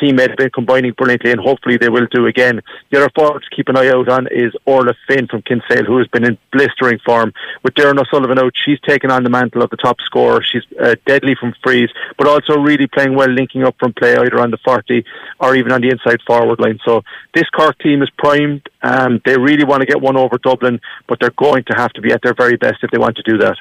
[0.03, 2.61] Teammate, have been combining brilliantly, and hopefully they will do again.
[2.90, 5.98] The other forward to keep an eye out on is Orla Finn from Kinsale, who
[5.98, 7.32] has been in blistering form.
[7.62, 10.42] With Doireann O'Sullivan out, she's taken on the mantle of the top scorer.
[10.42, 14.40] She's uh, deadly from frees, but also really playing well, linking up from play either
[14.40, 15.05] on the 40
[15.38, 16.80] or even on the inside forward line.
[16.84, 18.68] So this Cork team is primed.
[18.82, 22.00] Um, they really want to get one over Dublin, but they're going to have to
[22.00, 23.57] be at their very best if they want to do that.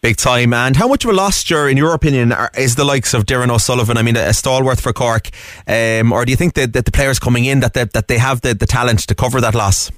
[0.00, 0.52] Big time.
[0.52, 3.50] And how much of a loss, Jer, in your opinion, is the likes of Doireann
[3.50, 3.96] O'Sullivan?
[3.96, 5.30] I mean, a stalwart for Cork.
[5.66, 8.18] Um, or do you think that, that the players coming in, that they, that they
[8.18, 9.90] have the, the talent to cover that loss?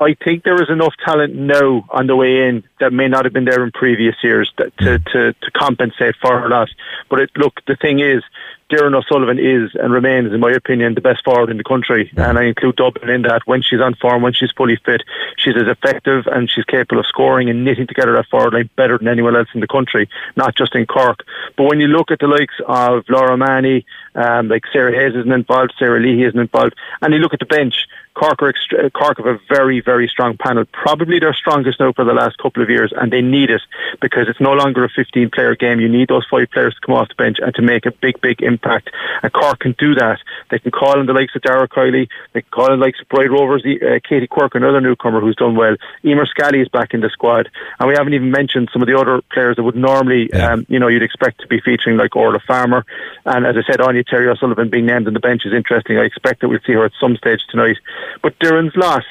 [0.00, 3.34] I think there is enough talent now on the way in that may not have
[3.34, 5.04] been there in previous years to, mm.
[5.12, 6.70] to, to compensate for a loss.
[7.10, 8.22] But it, look, the thing is,
[8.70, 12.10] Doireann O'Sullivan is and remains, in my opinion, the best forward in the country.
[12.16, 13.42] And I include Dublin in that.
[13.44, 15.02] When she's on form, when she's fully fit,
[15.36, 18.96] she's as effective and she's capable of scoring and knitting together that forward line better
[18.96, 21.24] than anyone else in the country, not just in Cork.
[21.56, 25.32] But when you look at the likes of Laura Mahony, um, like Sarah Hayes isn't
[25.32, 29.18] involved, Sarah Leahy isn't involved, and you look at the bench, Cork, are extra- Cork
[29.18, 32.68] have a very, very strong panel, probably their strongest now for the last couple of
[32.68, 33.62] years, and they need it
[34.00, 35.80] because it's no longer a 15 player game.
[35.80, 38.20] You need those five players to come off the bench and to make a big,
[38.20, 38.90] big impact.
[39.22, 40.18] And Cork can do that.
[40.50, 43.00] They can call in the likes of Dara Kiley, they can call in the likes
[43.00, 45.76] of Bride Rovers, uh, Katie Quirke, another newcomer who's done well.
[46.04, 47.48] Emer Scally is back in the squad,
[47.78, 50.52] and we haven't even mentioned some of the other players that would normally, yeah.
[50.52, 52.84] um, you know, you'd expect to be featuring, like Orla Farmer.
[53.24, 55.98] And as I said, Áine Terry O'Sullivan being named on the bench is interesting.
[55.98, 57.76] I expect that we'll see her at some stage tonight.
[58.22, 59.04] But Doireann's loss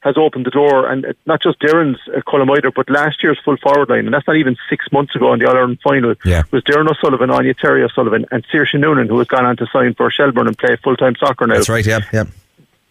[0.00, 3.56] has opened the door, and not just Doireann's uh, Colm either, but last year's full
[3.56, 6.42] forward line, and that's not even six months ago in the All Ireland final, yeah.
[6.50, 9.94] was Doireann O'Sullivan, Áine Terry O'Sullivan, and Saoirse Noonan, who has gone on to sign
[9.94, 11.54] for Shelbourne and play full time soccer now.
[11.54, 12.24] That's right, yeah, yeah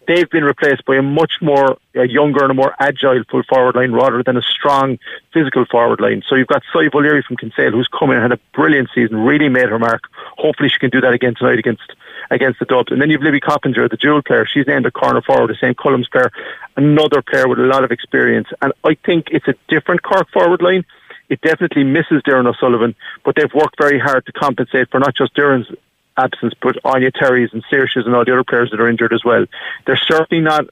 [0.06, 3.92] they've been replaced by a much more younger and a more agile full forward line
[3.92, 4.98] rather than a strong
[5.32, 6.22] physical forward line.
[6.28, 9.18] So you've got Sadhbh O'Leary from Kinsale who's come in and had a brilliant season,
[9.18, 10.04] really made her mark.
[10.38, 11.92] Hopefully she can do that again tonight against
[12.30, 12.90] against the Dubs.
[12.90, 14.46] And then you've Libby Coppinger, the dual player.
[14.46, 16.32] She's named a corner forward, the same Columb's player,
[16.76, 18.48] another player with a lot of experience.
[18.62, 20.84] And I think it's a different Cork forward line.
[21.28, 22.94] It definitely misses Doireann O'Sullivan,
[23.24, 25.70] but they've worked very hard to compensate for not just Doireann's
[26.16, 29.24] absence, but Áine Terry's and Saoirse's and all the other players that are injured as
[29.24, 29.46] well.
[29.86, 30.66] They're certainly not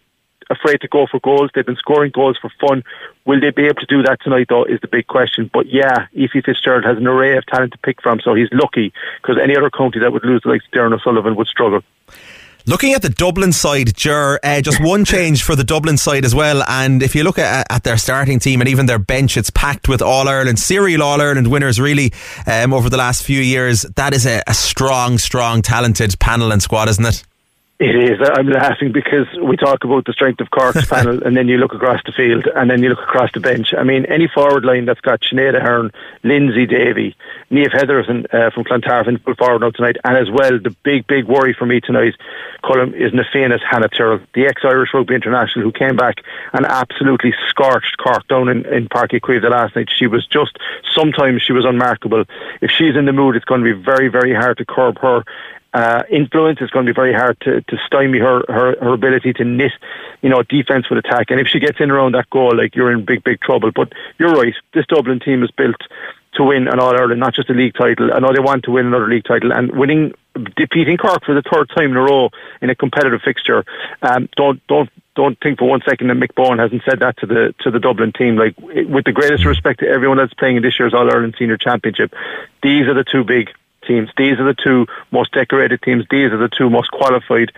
[0.51, 1.51] afraid to go for goals.
[1.55, 2.83] They've been scoring goals for fun.
[3.25, 5.51] Will they be able to do that tonight, though, is the big question.
[5.53, 8.93] But yeah, Ephie Fitzgerald has an array of talent to pick from, so he's lucky
[9.21, 11.83] because any other county that would lose, like Doireann O'Sullivan, would struggle.
[12.65, 16.35] Looking at the Dublin side, Ger, uh, just one change for the Dublin side as
[16.35, 16.63] well.
[16.69, 19.89] And if you look at, at their starting team and even their bench, it's packed
[19.89, 22.13] with All Ireland, serial All Ireland winners, really,
[22.47, 23.83] um, over the last few years.
[23.97, 27.25] That is a, a strong, strong, talented panel and squad, isn't it?
[27.83, 28.21] It is.
[28.23, 31.75] I'm laughing because we talk about the strength of Cork's panel, and then you look
[31.75, 33.75] across the field, and then you look across the bench.
[33.77, 35.91] I mean, any forward line that's got Sinead Aherne,
[36.23, 37.17] Lyndsey Davey,
[37.51, 41.09] Niamh Hetherton uh, from Clontarf in full forward now tonight, and as well, the big,
[41.09, 42.15] big worry for me tonight,
[42.63, 46.19] Colm, is Nafianis Hannah Tyrrell, the ex-Irish rugby international who came back
[46.53, 49.89] and absolutely scorched Cork down in, in Páirc Uí the last night.
[49.93, 50.57] She was just,
[50.95, 52.27] sometimes she was unmarkable.
[52.61, 55.25] If she's in the mood, it's going to be very, very hard to curb her
[55.75, 56.59] uh, influence.
[56.61, 59.73] It's going to be very hard to, to stymie her, her, her ability to knit,
[60.21, 61.31] you know, defence with attack.
[61.31, 63.71] And if she gets in around that goal, like you're in big, big trouble.
[63.73, 64.55] But you're right.
[64.75, 65.81] This Dublin team is built
[66.35, 68.13] to win an All Ireland, not just a league title.
[68.13, 70.15] I know they want to win another league title and winning,
[70.57, 73.65] defeating Cork for the third time in a row in a competitive fixture.
[74.01, 77.27] Um, don't don't don't think for one second that Mick Bohan hasn't said that to
[77.27, 78.37] the to the Dublin team.
[78.37, 81.59] Like with the greatest respect to everyone that's playing in this year's All Ireland Senior
[81.59, 82.15] Championship,
[82.63, 83.51] these are the two big
[83.83, 84.11] teams.
[84.17, 86.05] These are the two most decorated teams.
[86.11, 87.53] These are the two most qualified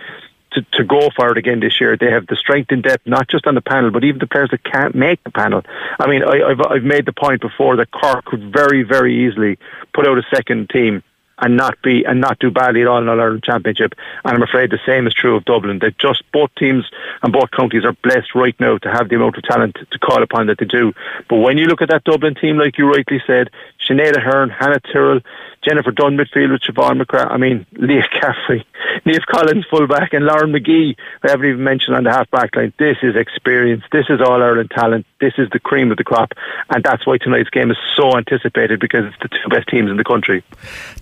[0.51, 1.97] to, to go for it again this year.
[1.97, 4.49] They have the strength and depth, not just on the panel, but even the players
[4.51, 5.63] that can't make the panel.
[5.99, 9.59] I mean, I, I've, I've made the point before that Cork could very, very easily
[9.93, 11.03] put out a second team
[11.39, 13.93] and not be and not do badly at all in All Ireland Championship.
[14.23, 15.79] And I'm afraid the same is true of Dublin.
[15.79, 16.85] That just both teams
[17.23, 20.23] and both counties are blessed right now to have the amount of talent to call
[20.23, 20.93] upon that they do.
[21.29, 23.49] But when you look at that Dublin team, like you rightly said,
[23.87, 25.21] Sinead Aherne, Hannah Tyrrell,
[25.63, 28.65] Jennifer Dunne midfield with Siobhán McGrath, I mean, Leah Caffrey,
[29.05, 32.73] Niamh Collins fullback, and Lauren Magee, I haven't even mentioned on the half back line.
[32.77, 33.83] This is experience.
[33.91, 35.05] This is All Ireland talent.
[35.19, 36.33] This is the cream of the crop.
[36.69, 39.97] And that's why tonight's game is so anticipated because it's the two best teams in
[39.97, 40.43] the country.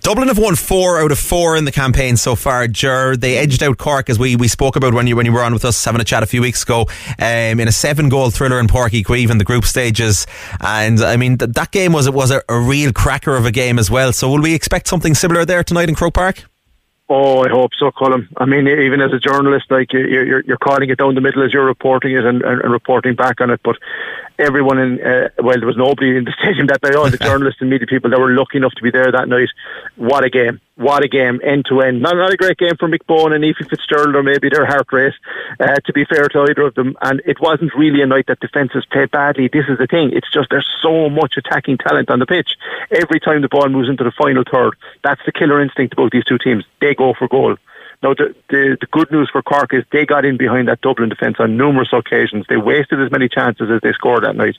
[0.02, 2.68] Dublin have won four out of four in the campaign so far.
[2.68, 5.44] Ger, they edged out Cork as we, we spoke about when you when you were
[5.44, 6.88] on with us having a chat a few weeks ago
[7.20, 10.26] um, in a seven goal thriller in Páirc Uí in the group stages.
[10.60, 13.52] And I mean th- that game was it was a, a real cracker of a
[13.52, 14.14] game as well.
[14.14, 16.44] So will we expect something similar there tonight in Croke Park?
[17.10, 18.28] Oh, I hope so, Colm.
[18.38, 21.44] I mean, even as a journalist, like you're, you're, you're calling it down the middle
[21.44, 23.60] as you're reporting it and, and reporting back on it.
[23.62, 23.78] But
[24.40, 26.96] everyone in, uh, well, there was nobody in the stadium that night.
[26.96, 29.50] All the journalists and media people that were lucky enough to be there that night.
[29.96, 30.60] What a game!
[30.76, 32.02] What a game, end to end.
[32.02, 35.14] Not, not a great game for Bohan and Ephie Fitzgerald, or maybe their heart rate.
[35.60, 38.40] Uh, to be fair to either of them, and it wasn't really a night that
[38.40, 39.48] defences played badly.
[39.48, 40.12] This is the thing.
[40.14, 42.58] It's just there's so much attacking talent on the pitch.
[42.90, 46.26] Every time the ball moves into the final third, that's the killer instinct about these
[46.26, 46.66] two teams.
[46.82, 47.56] They go for goal.
[48.04, 51.08] Now, the, the, the good news for Cork is they got in behind that Dublin
[51.08, 52.46] defence on numerous occasions.
[52.50, 54.58] They wasted as many chances as they scored that night.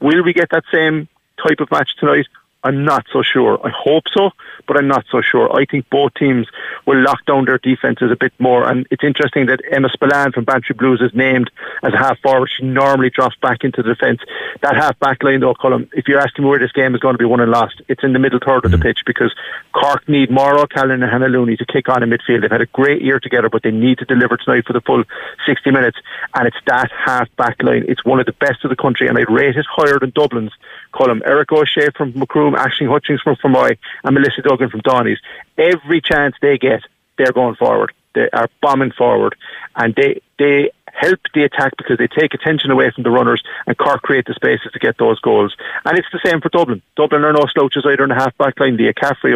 [0.00, 1.08] Will we get that same
[1.40, 2.26] type of match tonight?
[2.62, 3.58] I'm not so sure.
[3.66, 4.30] I hope so,
[4.66, 5.50] but I'm not so sure.
[5.56, 6.46] I think both teams
[6.86, 8.68] will lock down their defences a bit more.
[8.68, 11.50] And it's interesting that Emma Spillane from Bantry Blues is named
[11.82, 12.50] as a half forward.
[12.54, 14.20] She normally drops back into the defence.
[14.62, 17.14] That half back line, though, Colm, if you're asking me where this game is going
[17.14, 18.82] to be won and lost, it's in the middle third of the mm.
[18.82, 19.34] pitch because
[19.72, 22.42] Cork need Máire O'Callaghan and Hannah Looney to kick on in midfield.
[22.42, 25.04] They've had a great year together, but they need to deliver tonight for the full
[25.46, 25.96] 60 minutes.
[26.34, 27.86] And it's that half back line.
[27.88, 30.52] It's one of the best of the country, and I'd rate it higher than Dublin's.
[30.92, 32.12] Colm, Erika O'Shea from
[32.54, 35.18] Ashling Hutchings from Fermoy, and Melissa Duggan from Donny's.
[35.58, 36.82] Every chance they get,
[37.16, 37.92] they're going forward.
[38.14, 39.36] They are bombing forward,
[39.76, 43.76] and they they help the attack because they take attention away from the runners and
[43.76, 45.54] Cork create the spaces to get those goals.
[45.84, 46.82] And it's the same for Dublin.
[46.96, 48.76] Dublin are no slouches either in the half back line.
[48.76, 49.34] The Caffrey,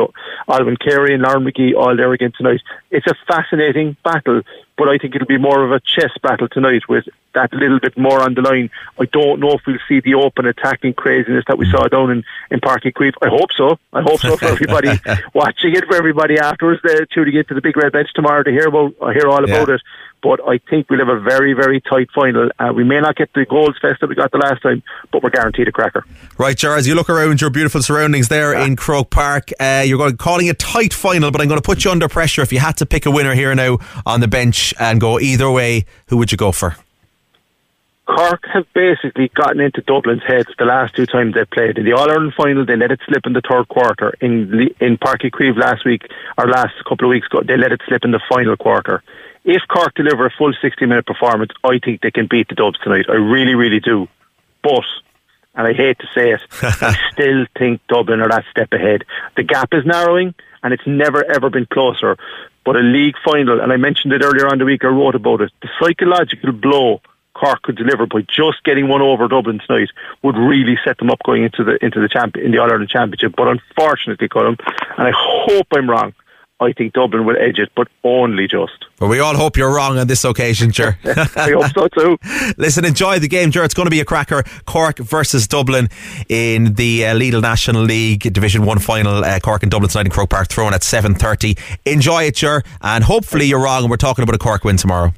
[0.48, 2.60] Alvin Carey and Lauren Magee all there again tonight.
[2.90, 4.42] It's a fascinating battle,
[4.76, 7.96] but I think it'll be more of a chess battle tonight with that little bit
[7.98, 8.70] more on the line.
[8.98, 12.24] I don't know if we'll see the open attacking craziness that we saw down in,
[12.50, 13.12] in Uí Chaoimh.
[13.22, 13.78] I hope so.
[13.92, 14.88] I hope so for everybody
[15.34, 18.68] watching it, for everybody afterwards, uh, tuning into the big red bench tomorrow to hear
[18.68, 19.74] about, uh, hear all about Yeah.
[19.74, 19.80] it
[20.24, 22.48] but I think we'll have a very, very tight final.
[22.58, 25.22] Uh, we may not get the goals fest that we got the last time, but
[25.22, 26.02] we're guaranteed a cracker.
[26.38, 29.50] Right, Charles, you look around your beautiful surroundings there in Croke Park.
[29.60, 32.40] Uh, you're going, calling a tight final, but I'm going to put you under pressure.
[32.40, 35.50] If you had to pick a winner here now on the bench and go either
[35.50, 36.74] way, who would you go for?
[38.06, 41.78] Cork have basically gotten into Dublin's heads the last two times they played.
[41.78, 44.14] In the All Ireland final, they let it slip in the third quarter.
[44.20, 46.02] In in Uí Chaoimh last week,
[46.36, 49.02] or last couple of weeks ago, they let it slip in the final quarter.
[49.44, 52.78] If Cork deliver a full 60 minute performance, I think they can beat the Dubs
[52.80, 53.06] tonight.
[53.08, 54.08] I really, really do.
[54.62, 54.84] But,
[55.54, 59.04] and I hate to say it, I still think Dublin are that step ahead.
[59.36, 62.18] The gap is narrowing, and it's never ever been closer.
[62.66, 65.40] But a league final, and I mentioned it earlier on the week, I wrote about
[65.40, 67.00] it, the psychological blow
[67.34, 69.90] Cork could deliver by just getting one over Dublin tonight
[70.22, 72.90] would really set them up going into the into the champ in the All Ireland
[72.90, 73.34] Championship.
[73.36, 74.58] But unfortunately, Colm,
[74.96, 76.14] and I hope I'm wrong,
[76.60, 78.86] I think Dublin will edge it, but only just.
[79.00, 80.96] Well, we all hope you're wrong on this occasion, Ger.
[81.04, 82.18] I hope so too.
[82.56, 83.64] Listen, enjoy the game, Ger.
[83.64, 84.44] It's going to be a cracker.
[84.64, 85.88] Cork versus Dublin
[86.28, 89.24] in the uh, Lidl National League Division 1 final.
[89.24, 91.58] Uh, Cork and Dublin tonight in Croke Park, thrown at 7.30.
[91.86, 95.12] Enjoy it, Ger, and hopefully you're wrong and we're talking about a Cork win tomorrow.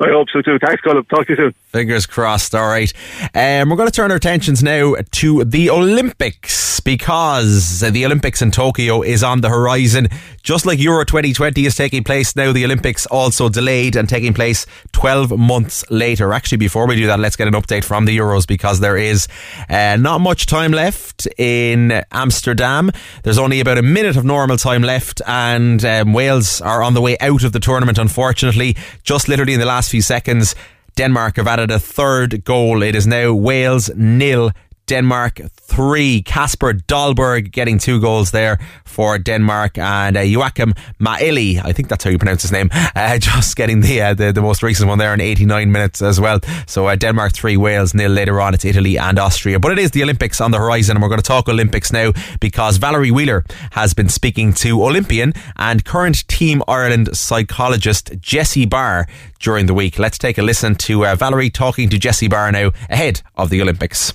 [0.00, 0.58] I hope so too.
[0.58, 1.08] Thanks, Colm.
[1.08, 1.54] Talk to you soon.
[1.76, 2.54] Fingers crossed.
[2.54, 2.90] All right.
[3.34, 8.50] Um, we're going to turn our attentions now to the Olympics because the Olympics in
[8.50, 10.08] Tokyo is on the horizon.
[10.42, 14.64] Just like Euro 2020 is taking place now, the Olympics also delayed and taking place
[14.92, 16.32] 12 months later.
[16.32, 19.28] Actually, before we do that, let's get an update from the Euros because there is
[19.68, 22.90] uh, not much time left in Amsterdam.
[23.22, 27.02] There's only about a minute of normal time left, and um, Wales are on the
[27.02, 28.76] way out of the tournament, unfortunately.
[29.02, 30.54] Just literally in the last few seconds,
[30.96, 32.82] Denmark have added a third goal.
[32.82, 34.50] It is now Wales nil.
[34.86, 36.22] Denmark three.
[36.22, 42.02] Kasper Dolberg getting two goals there for Denmark, and uh, Joakim Mæhle, I think that's
[42.02, 44.98] how you pronounce his name, uh, just getting the, uh, the, the most recent one
[44.98, 46.40] there in 89 minutes as well.
[46.66, 48.10] So uh, Denmark three, Wales nil.
[48.10, 49.60] Later on, it's Italy and Austria.
[49.60, 52.12] But it is the Olympics on the horizon, and we're going to talk Olympics now
[52.40, 59.06] because Valerie Wheeler has been speaking to Olympian and current Team Ireland psychologist Jessie Barr
[59.40, 59.98] during the week.
[59.98, 63.60] Let's take a listen to uh, Valerie talking to Jessie Barr now ahead of the
[63.60, 64.14] Olympics.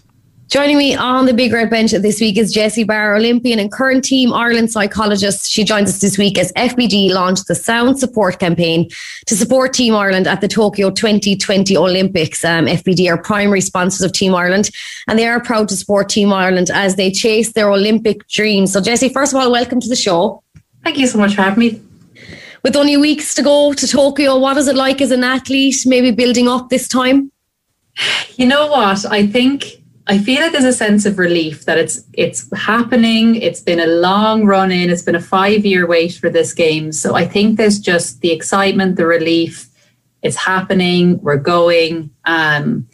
[0.52, 4.04] Joining me on the Big Red Bench this week is Jessie Barr, Olympian and current
[4.04, 5.50] Team Ireland psychologist.
[5.50, 8.90] She joins us this week as FBD launched the Sound Support campaign
[9.28, 12.44] to support Team Ireland at the Tokyo 2020 Olympics.
[12.44, 14.72] Um, FBD are primary sponsors of Team Ireland
[15.08, 18.74] and they are proud to support Team Ireland as they chase their Olympic dreams.
[18.74, 20.44] So, Jessie, first of all, welcome to the show.
[20.84, 21.82] Thank you so much for having me.
[22.62, 26.12] With only weeks to go to Tokyo, what is it like as an athlete, maybe
[26.12, 27.32] building up this time?
[28.36, 29.06] You know what?
[29.06, 33.36] I think I feel like there's a sense of relief that it's it's happening.
[33.36, 34.90] It's been a long run in.
[34.90, 36.92] It's been a five year wait for this game.
[36.92, 39.68] So I think there's just the excitement, the relief.
[40.22, 41.22] It's happening.
[41.22, 42.10] We're going.
[42.26, 42.88] Um,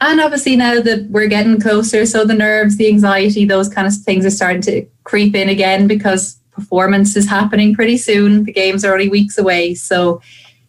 [0.00, 3.94] and obviously now that we're getting closer, so the nerves, the anxiety, those kind of
[3.94, 8.44] things are starting to creep in again because performance is happening pretty soon.
[8.44, 9.74] The games are only weeks away.
[9.74, 10.20] So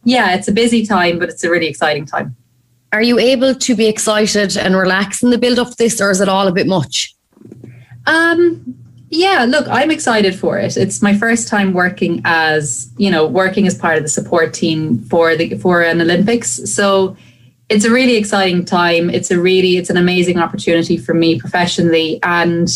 [0.04, 2.36] yeah, it's a busy time, but it's a really exciting time.
[2.94, 6.20] Are you able to be excited and relax in the build up this, or is
[6.20, 7.16] it all a bit much?
[8.06, 8.76] Um,
[9.10, 10.78] yeah, look, I'm excited for it.
[10.78, 15.00] It's my first time working as, you know, working as part of the support team
[15.04, 16.74] for the for an Olympics.
[16.74, 17.16] So
[17.70, 19.10] it's a really exciting time.
[19.10, 22.70] It's a really it's an amazing opportunity for me professionally and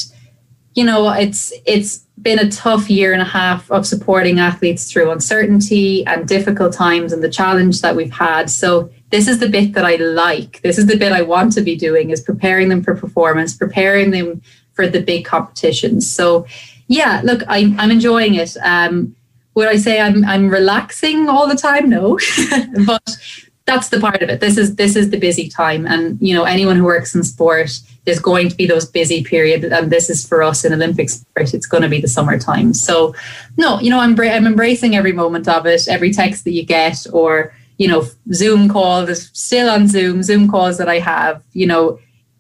[0.75, 5.11] you know, it's it's been a tough year and a half of supporting athletes through
[5.11, 8.49] uncertainty and difficult times and the challenge that we've had.
[8.49, 10.61] So this is the bit that I like.
[10.61, 14.11] This is the bit I want to be doing is preparing them for performance, preparing
[14.11, 14.41] them
[14.73, 16.09] for the big competitions.
[16.09, 16.45] So
[16.87, 18.55] yeah, look, I'm I'm enjoying it.
[18.63, 19.15] Um,
[19.55, 21.89] would I say I'm I'm relaxing all the time?
[21.89, 22.19] No,
[22.85, 23.17] but
[23.65, 24.39] that's the part of it.
[24.39, 27.71] This is this is the busy time, and you know anyone who works in sport,
[28.05, 31.53] there's going to be those busy period, and this is for us in Olympic sport.
[31.53, 32.73] It's going to be the summertime.
[32.73, 33.15] So,
[33.57, 37.07] no, you know I'm I'm embracing every moment of it, every text that you get,
[37.11, 39.05] or you know Zoom call.
[39.05, 41.43] There's still on Zoom Zoom calls that I have.
[41.53, 41.99] You know,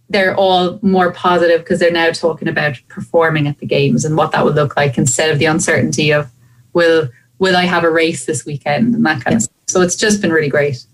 [0.09, 4.31] they're all more positive because they're now talking about performing at the games and what
[4.31, 6.31] that would look like instead of the uncertainty of
[6.73, 7.09] will
[7.39, 9.37] will I have a race this weekend and that kind yeah.
[9.37, 9.55] of stuff.
[9.67, 10.85] So it's just been really great.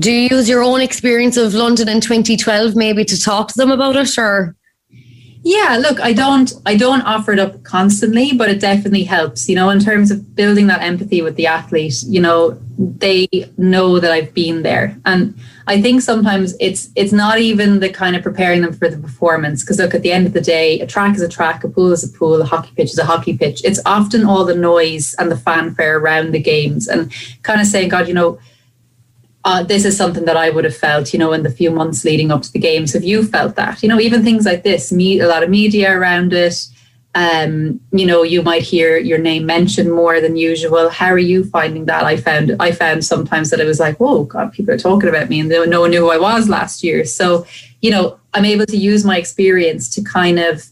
[0.00, 3.70] Do you use your own experience of London in 2012 maybe to talk to them
[3.70, 4.55] about it or?
[5.48, 9.54] Yeah, look, I don't I don't offer it up constantly, but it definitely helps, you
[9.54, 14.10] know, in terms of building that empathy with the athlete, you know, they know that
[14.10, 14.98] I've been there.
[15.04, 15.38] And
[15.68, 19.62] I think sometimes it's it's not even the kind of preparing them for the performance
[19.62, 21.92] because look at the end of the day, a track is a track, a pool
[21.92, 23.62] is a pool, a hockey pitch is a hockey pitch.
[23.64, 27.12] It's often all the noise and the fanfare around the games and
[27.44, 28.40] kind of saying, God, you know,
[29.46, 32.04] uh, this is something that I would have felt, you know, in the few months
[32.04, 32.92] leading up to the games.
[32.94, 33.80] Have you felt that?
[33.80, 36.66] You know, even things like this, me, a lot of media around it.
[37.14, 40.90] Um, you know, you might hear your name mentioned more than usual.
[40.90, 42.02] How are you finding that?
[42.02, 45.30] I found I found sometimes that it was like, oh God, people are talking about
[45.30, 47.04] me, and no one knew who I was last year.
[47.04, 47.46] So,
[47.80, 50.66] you know, I'm able to use my experience to kind of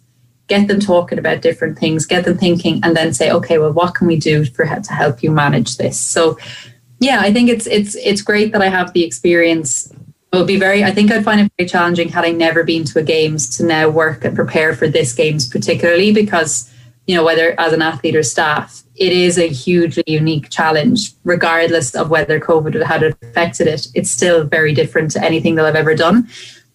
[0.48, 3.94] get them talking about different things, get them thinking, and then say, okay, well, what
[3.94, 5.98] can we do for to help you manage this?
[5.98, 6.36] So,
[7.00, 9.90] yeah, I think it's it's it's great that I have the experience.
[10.32, 10.82] It would be very.
[10.82, 13.64] I think I'd find it very challenging had I never been to a games to
[13.64, 16.70] now work and prepare for this games, particularly because
[17.06, 21.94] you know whether as an athlete or staff, it is a hugely unique challenge, regardless
[21.94, 23.88] of whether COVID had affected it.
[23.94, 26.28] It's still very different to anything that I've ever done.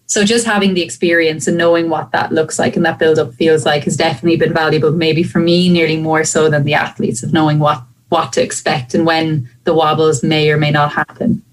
[0.05, 3.34] So just having the experience and knowing what that looks like and that build up
[3.36, 7.22] feels like has definitely been valuable, maybe for me, nearly more so than the athletes
[7.22, 11.43] of knowing what what to expect and when the wobbles may or may not happen.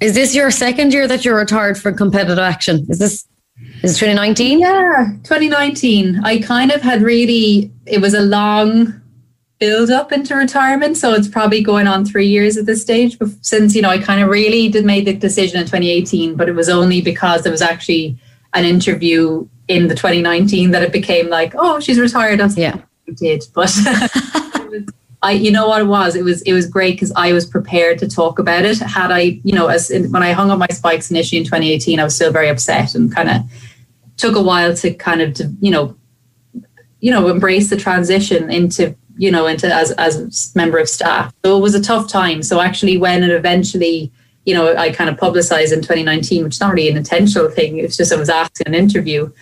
[0.00, 2.86] Is this your second year that you're retired from competitive action?
[2.88, 3.26] Is this
[3.82, 4.60] is 2019?
[4.60, 6.20] Yeah, 2019.
[6.24, 9.00] I kind of had really it was a long
[9.60, 13.16] build up into retirement, so it's probably going on three years at this stage.
[13.40, 16.52] Since you know, I kind of really did make the decision in 2018, but it
[16.52, 18.18] was only because there was actually
[18.52, 22.40] an interview in the 2019 that it became like, oh, she's retired.
[22.40, 22.78] I yeah,
[23.14, 23.72] did, but
[25.24, 26.16] I, you know what it was?
[26.16, 28.78] It was it was great because I was prepared to talk about it.
[28.78, 31.98] Had I, you know, as in, when I hung up my spikes initially in 2018,
[31.98, 33.36] I was still very upset and kind of
[34.18, 35.96] took a while to kind of, to, you know,
[37.00, 41.32] you know, embrace the transition into, you know, into as as member of staff.
[41.42, 42.42] So it was a tough time.
[42.42, 44.12] So actually, when it eventually
[44.44, 47.78] you know, I kind of publicized in 2019, which is not really an intentional thing.
[47.78, 49.32] It's just I was asked in an interview.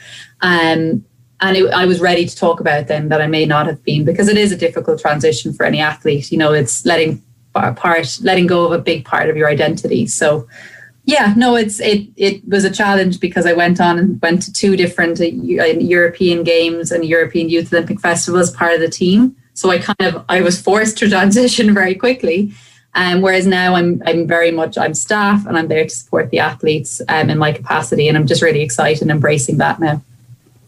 [0.43, 1.05] Um,
[1.43, 4.05] and it, I was ready to talk about them that I may not have been
[4.05, 6.31] because it is a difficult transition for any athlete.
[6.31, 7.21] You know, it's letting
[7.53, 10.07] part, letting go of a big part of your identity.
[10.07, 10.49] So,
[11.05, 14.53] yeah, no, it's it it was a challenge because I went on and went to
[14.53, 19.37] two different uh, European games and European Youth Olympic Festival as part of the team.
[19.55, 22.53] So I kind of I was forced to transition very quickly.
[22.95, 26.39] Um, whereas now I'm I'm very much I'm staff and I'm there to support the
[26.39, 30.03] athletes um, in my capacity, and I'm just really excited and embracing that now.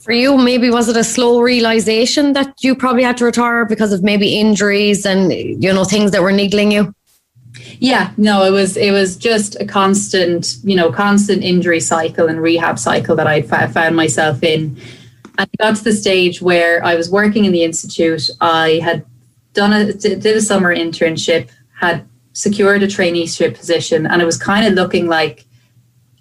[0.05, 3.91] For you, maybe was it a slow realization that you probably had to retire because
[3.91, 6.95] of maybe injuries and you know things that were niggling you?
[7.79, 12.39] Yeah, no, it was it was just a constant, you know, constant injury cycle and
[12.43, 14.77] rehab cycle that I found myself in.
[15.39, 18.29] And got to the stage where I was working in the institute.
[18.43, 19.07] I had
[19.55, 21.49] done a did a summer internship,
[21.81, 25.47] had secured a traineeship position, and it was kind of looking like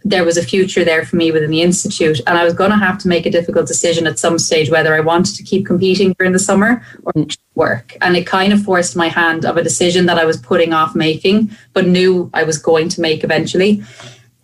[0.06, 2.78] there was a future there for me within the institute and i was going to
[2.78, 6.14] have to make a difficult decision at some stage whether i wanted to keep competing
[6.14, 7.26] during the summer or
[7.56, 7.96] work.
[8.02, 10.96] And it kind of forced my hand of a decision that i was putting off
[10.96, 13.84] making but knew i was going to make eventually.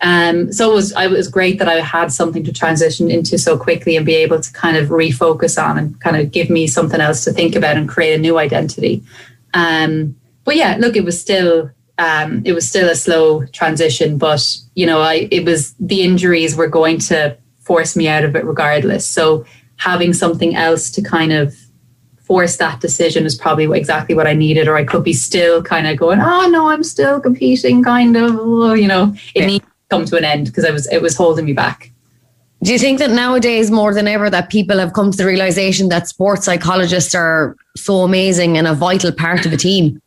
[0.01, 3.57] Um, so it was it was great that I had something to transition into so
[3.57, 7.01] quickly and be able to kind of refocus on and kind of give me something
[7.01, 9.03] else to think about and create a new identity.
[9.53, 14.57] Um, but yeah, look, it was still um, it was still a slow transition, but
[14.79, 18.45] you know, I it was the injuries were going to force me out of it
[18.45, 19.05] regardless.
[19.05, 21.53] So having something else to kind of
[22.21, 25.85] force that decision is probably exactly what I needed, or I could be still kind
[25.85, 29.47] of going, oh no, I'm still competing, kind of, oh, you know, it yeah.
[29.47, 31.91] needs to come to an end because I was it was holding me back.
[32.63, 35.89] Do you think that nowadays more than ever that people have come to the realization
[35.89, 40.01] that sports psychologists are so amazing and a vital part of a team?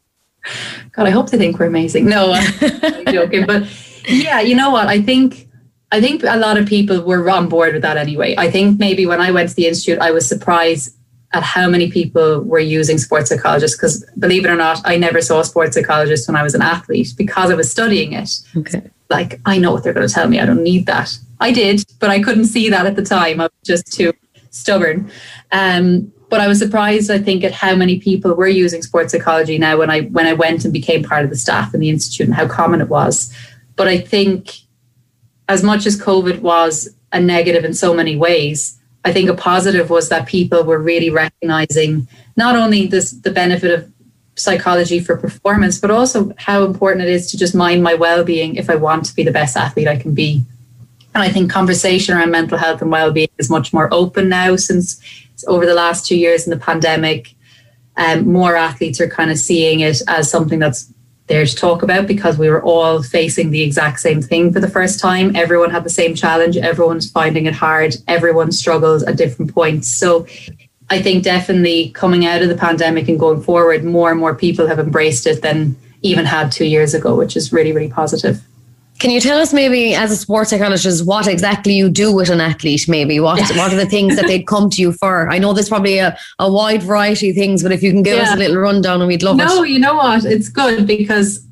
[0.92, 2.06] God, I hope they think we're amazing.
[2.06, 3.44] No, I'm joking.
[3.46, 3.64] But
[4.06, 4.88] yeah, you know what?
[4.88, 5.48] I think
[5.90, 8.34] I think a lot of people were on board with that anyway.
[8.38, 10.96] I think maybe when I went to the institute, I was surprised
[11.34, 15.20] at how many people were using sports psychologists because believe it or not, I never
[15.20, 18.30] saw a sports psychologist when I was an athlete because I was studying it.
[18.56, 18.90] Okay.
[19.08, 20.40] Like I know what they're going to tell me.
[20.40, 21.16] I don't need that.
[21.40, 23.40] I did, but I couldn't see that at the time.
[23.40, 24.12] I was just too
[24.50, 25.10] stubborn.
[25.50, 29.58] Um, but I was surprised, I think, at how many people were using sports psychology
[29.58, 32.26] now when I when I went and became part of the staff in the institute
[32.26, 33.30] and how common it was.
[33.76, 34.50] But I think
[35.48, 39.90] as much as COVID was a negative in so many ways, I think a positive
[39.90, 42.06] was that people were really recognizing
[42.36, 43.92] not only this the benefit of
[44.34, 48.70] psychology for performance, but also how important it is to just mind my well-being if
[48.70, 50.44] I want to be the best athlete I can be.
[51.14, 55.00] And I think conversation around mental health and well-being is much more open now since
[55.46, 57.34] over the last two years in the pandemic,
[57.96, 60.92] um, more athletes are kind of seeing it as something that's
[61.32, 64.68] there to talk about because we were all facing the exact same thing for the
[64.68, 65.34] first time.
[65.34, 66.58] Everyone had the same challenge.
[66.58, 67.96] Everyone's finding it hard.
[68.06, 69.90] Everyone struggles at different points.
[69.90, 70.26] So
[70.90, 74.66] I think definitely coming out of the pandemic and going forward, more and more people
[74.66, 78.42] have embraced it than even had two years ago, which is really, really positive.
[79.02, 82.40] Can you tell us maybe as a sports psychologist what exactly you do with an
[82.40, 83.18] athlete maybe?
[83.18, 85.28] What what are the things that they'd come to you for?
[85.28, 88.16] I know there's probably a, a wide variety of things, but if you can give
[88.16, 88.22] yeah.
[88.22, 89.48] us a little rundown and we'd love no, it.
[89.48, 90.24] No, you know what?
[90.24, 91.44] It's good because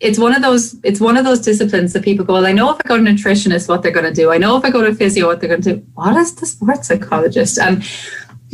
[0.00, 2.70] it's one of those it's one of those disciplines that people go, Well, I know
[2.70, 4.32] if I go to a nutritionist what they're gonna do.
[4.32, 5.86] I know if I go to physio what they're gonna do.
[5.92, 7.58] What is the sports psychologist?
[7.58, 7.86] And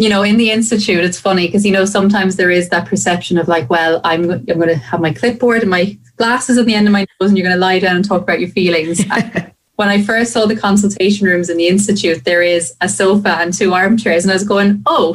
[0.01, 3.37] you know, in the institute, it's funny because you know sometimes there is that perception
[3.37, 6.75] of like, well, I'm I'm going to have my clipboard and my glasses on the
[6.75, 9.05] end of my nose, and you're going to lie down and talk about your feelings.
[9.77, 13.53] when I first saw the consultation rooms in the institute, there is a sofa and
[13.53, 15.15] two armchairs, and I was going, oh,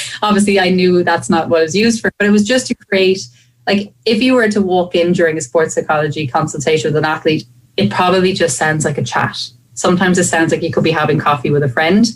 [0.22, 2.74] obviously I knew that's not what it was used for, but it was just to
[2.74, 3.20] create
[3.66, 7.44] like if you were to walk in during a sports psychology consultation with an athlete,
[7.76, 9.36] it probably just sounds like a chat.
[9.76, 12.06] Sometimes it sounds like you could be having coffee with a friend.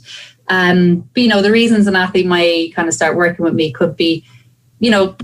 [0.50, 3.72] Um, but you know, the reasons an athlete might kind of start working with me
[3.72, 4.26] could be,
[4.80, 5.16] you know,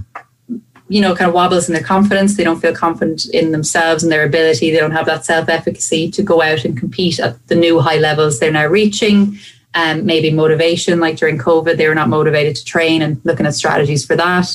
[0.89, 2.37] you know, kind of wobbles in their confidence.
[2.37, 4.71] They don't feel confident in themselves and their ability.
[4.71, 8.39] They don't have that self-efficacy to go out and compete at the new high levels
[8.39, 9.37] they're now reaching.
[9.75, 13.55] Um, maybe motivation, like during COVID, they were not motivated to train and looking at
[13.55, 14.49] strategies for that.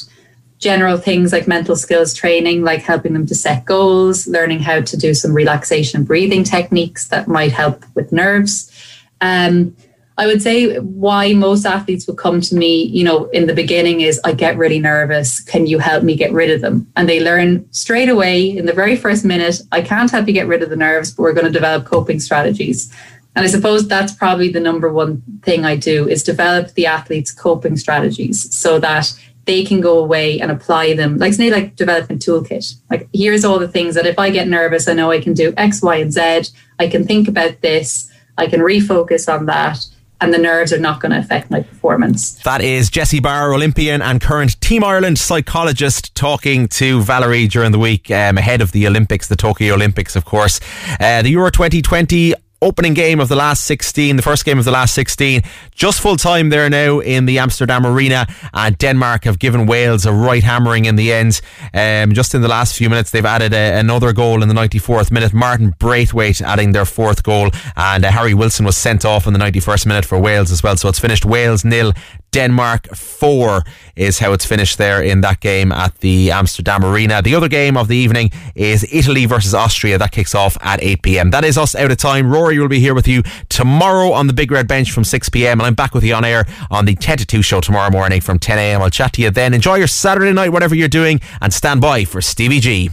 [0.58, 4.98] General things like mental skills training, like helping them to set goals, learning how to
[4.98, 8.72] do some relaxation breathing techniques that might help with nerves.
[9.20, 9.76] Um,
[10.18, 14.02] I would say why most athletes would come to me, you know, in the beginning
[14.02, 15.40] is I get really nervous.
[15.40, 16.92] Can you help me get rid of them?
[16.96, 20.48] And they learn straight away in the very first minute, I can't help you get
[20.48, 22.94] rid of the nerves, but we're going to develop coping strategies.
[23.36, 27.32] And I suppose that's probably the number one thing I do is develop the athletes'
[27.32, 31.18] coping strategies so that they can go away and apply them.
[31.18, 32.76] Like say like development toolkit.
[32.90, 35.54] Like here's all the things that if I get nervous, I know I can do
[35.58, 36.54] X, Y, and Z.
[36.78, 38.12] I can think about this.
[38.38, 39.86] I can refocus on that
[40.22, 42.36] and the nerves are not going to affect my performance.
[42.44, 47.80] That is Jessie Barr, Olympian and current Team Ireland psychologist, talking to Valerie during the
[47.80, 50.60] week um, ahead of the Olympics, the Tokyo Olympics, of course.
[51.00, 54.72] Uh, the Euro 2020 opening game of the last 16, the first game of the
[54.72, 55.42] last 16.
[55.72, 58.28] Just full time there now in the Amsterdam Arena.
[58.54, 61.42] And Denmark have given Wales a right hammering in the end.
[61.74, 65.12] Um, just in the last few minutes, they've added a, another goal in the 94th
[65.12, 65.34] minute.
[65.34, 67.50] Martin Braithwaite adding their fourth goal.
[67.76, 70.78] And uh, Harry Wilson was sent off in the 91st minute for Wales as well.
[70.78, 71.94] So it's finished Wales nil,
[72.32, 73.64] Denmark 4
[73.96, 77.22] is how it's finished there in that game at the Amsterdam Arena.
[77.22, 79.98] The other game of the evening is Italy versus Austria.
[79.98, 81.32] That kicks off at 8 pm.
[81.32, 82.32] That is us out of time.
[82.32, 85.60] Rory will be here with you tomorrow on the Big Red Bench from 6 pm.
[85.60, 88.22] And I'm back with you on air on the 10 to 2 show tomorrow morning
[88.22, 88.82] from 10 am.
[88.82, 89.54] I'll chat to you then.
[89.54, 92.90] Enjoy your Saturday night, whatever you're doing, and stand by for Stevie G.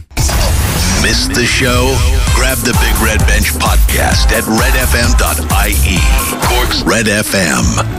[1.01, 1.95] Missed the show?
[2.35, 5.99] Grab the Big Red Bench podcast at redfm.ie.
[6.45, 7.97] Cork's Red FM.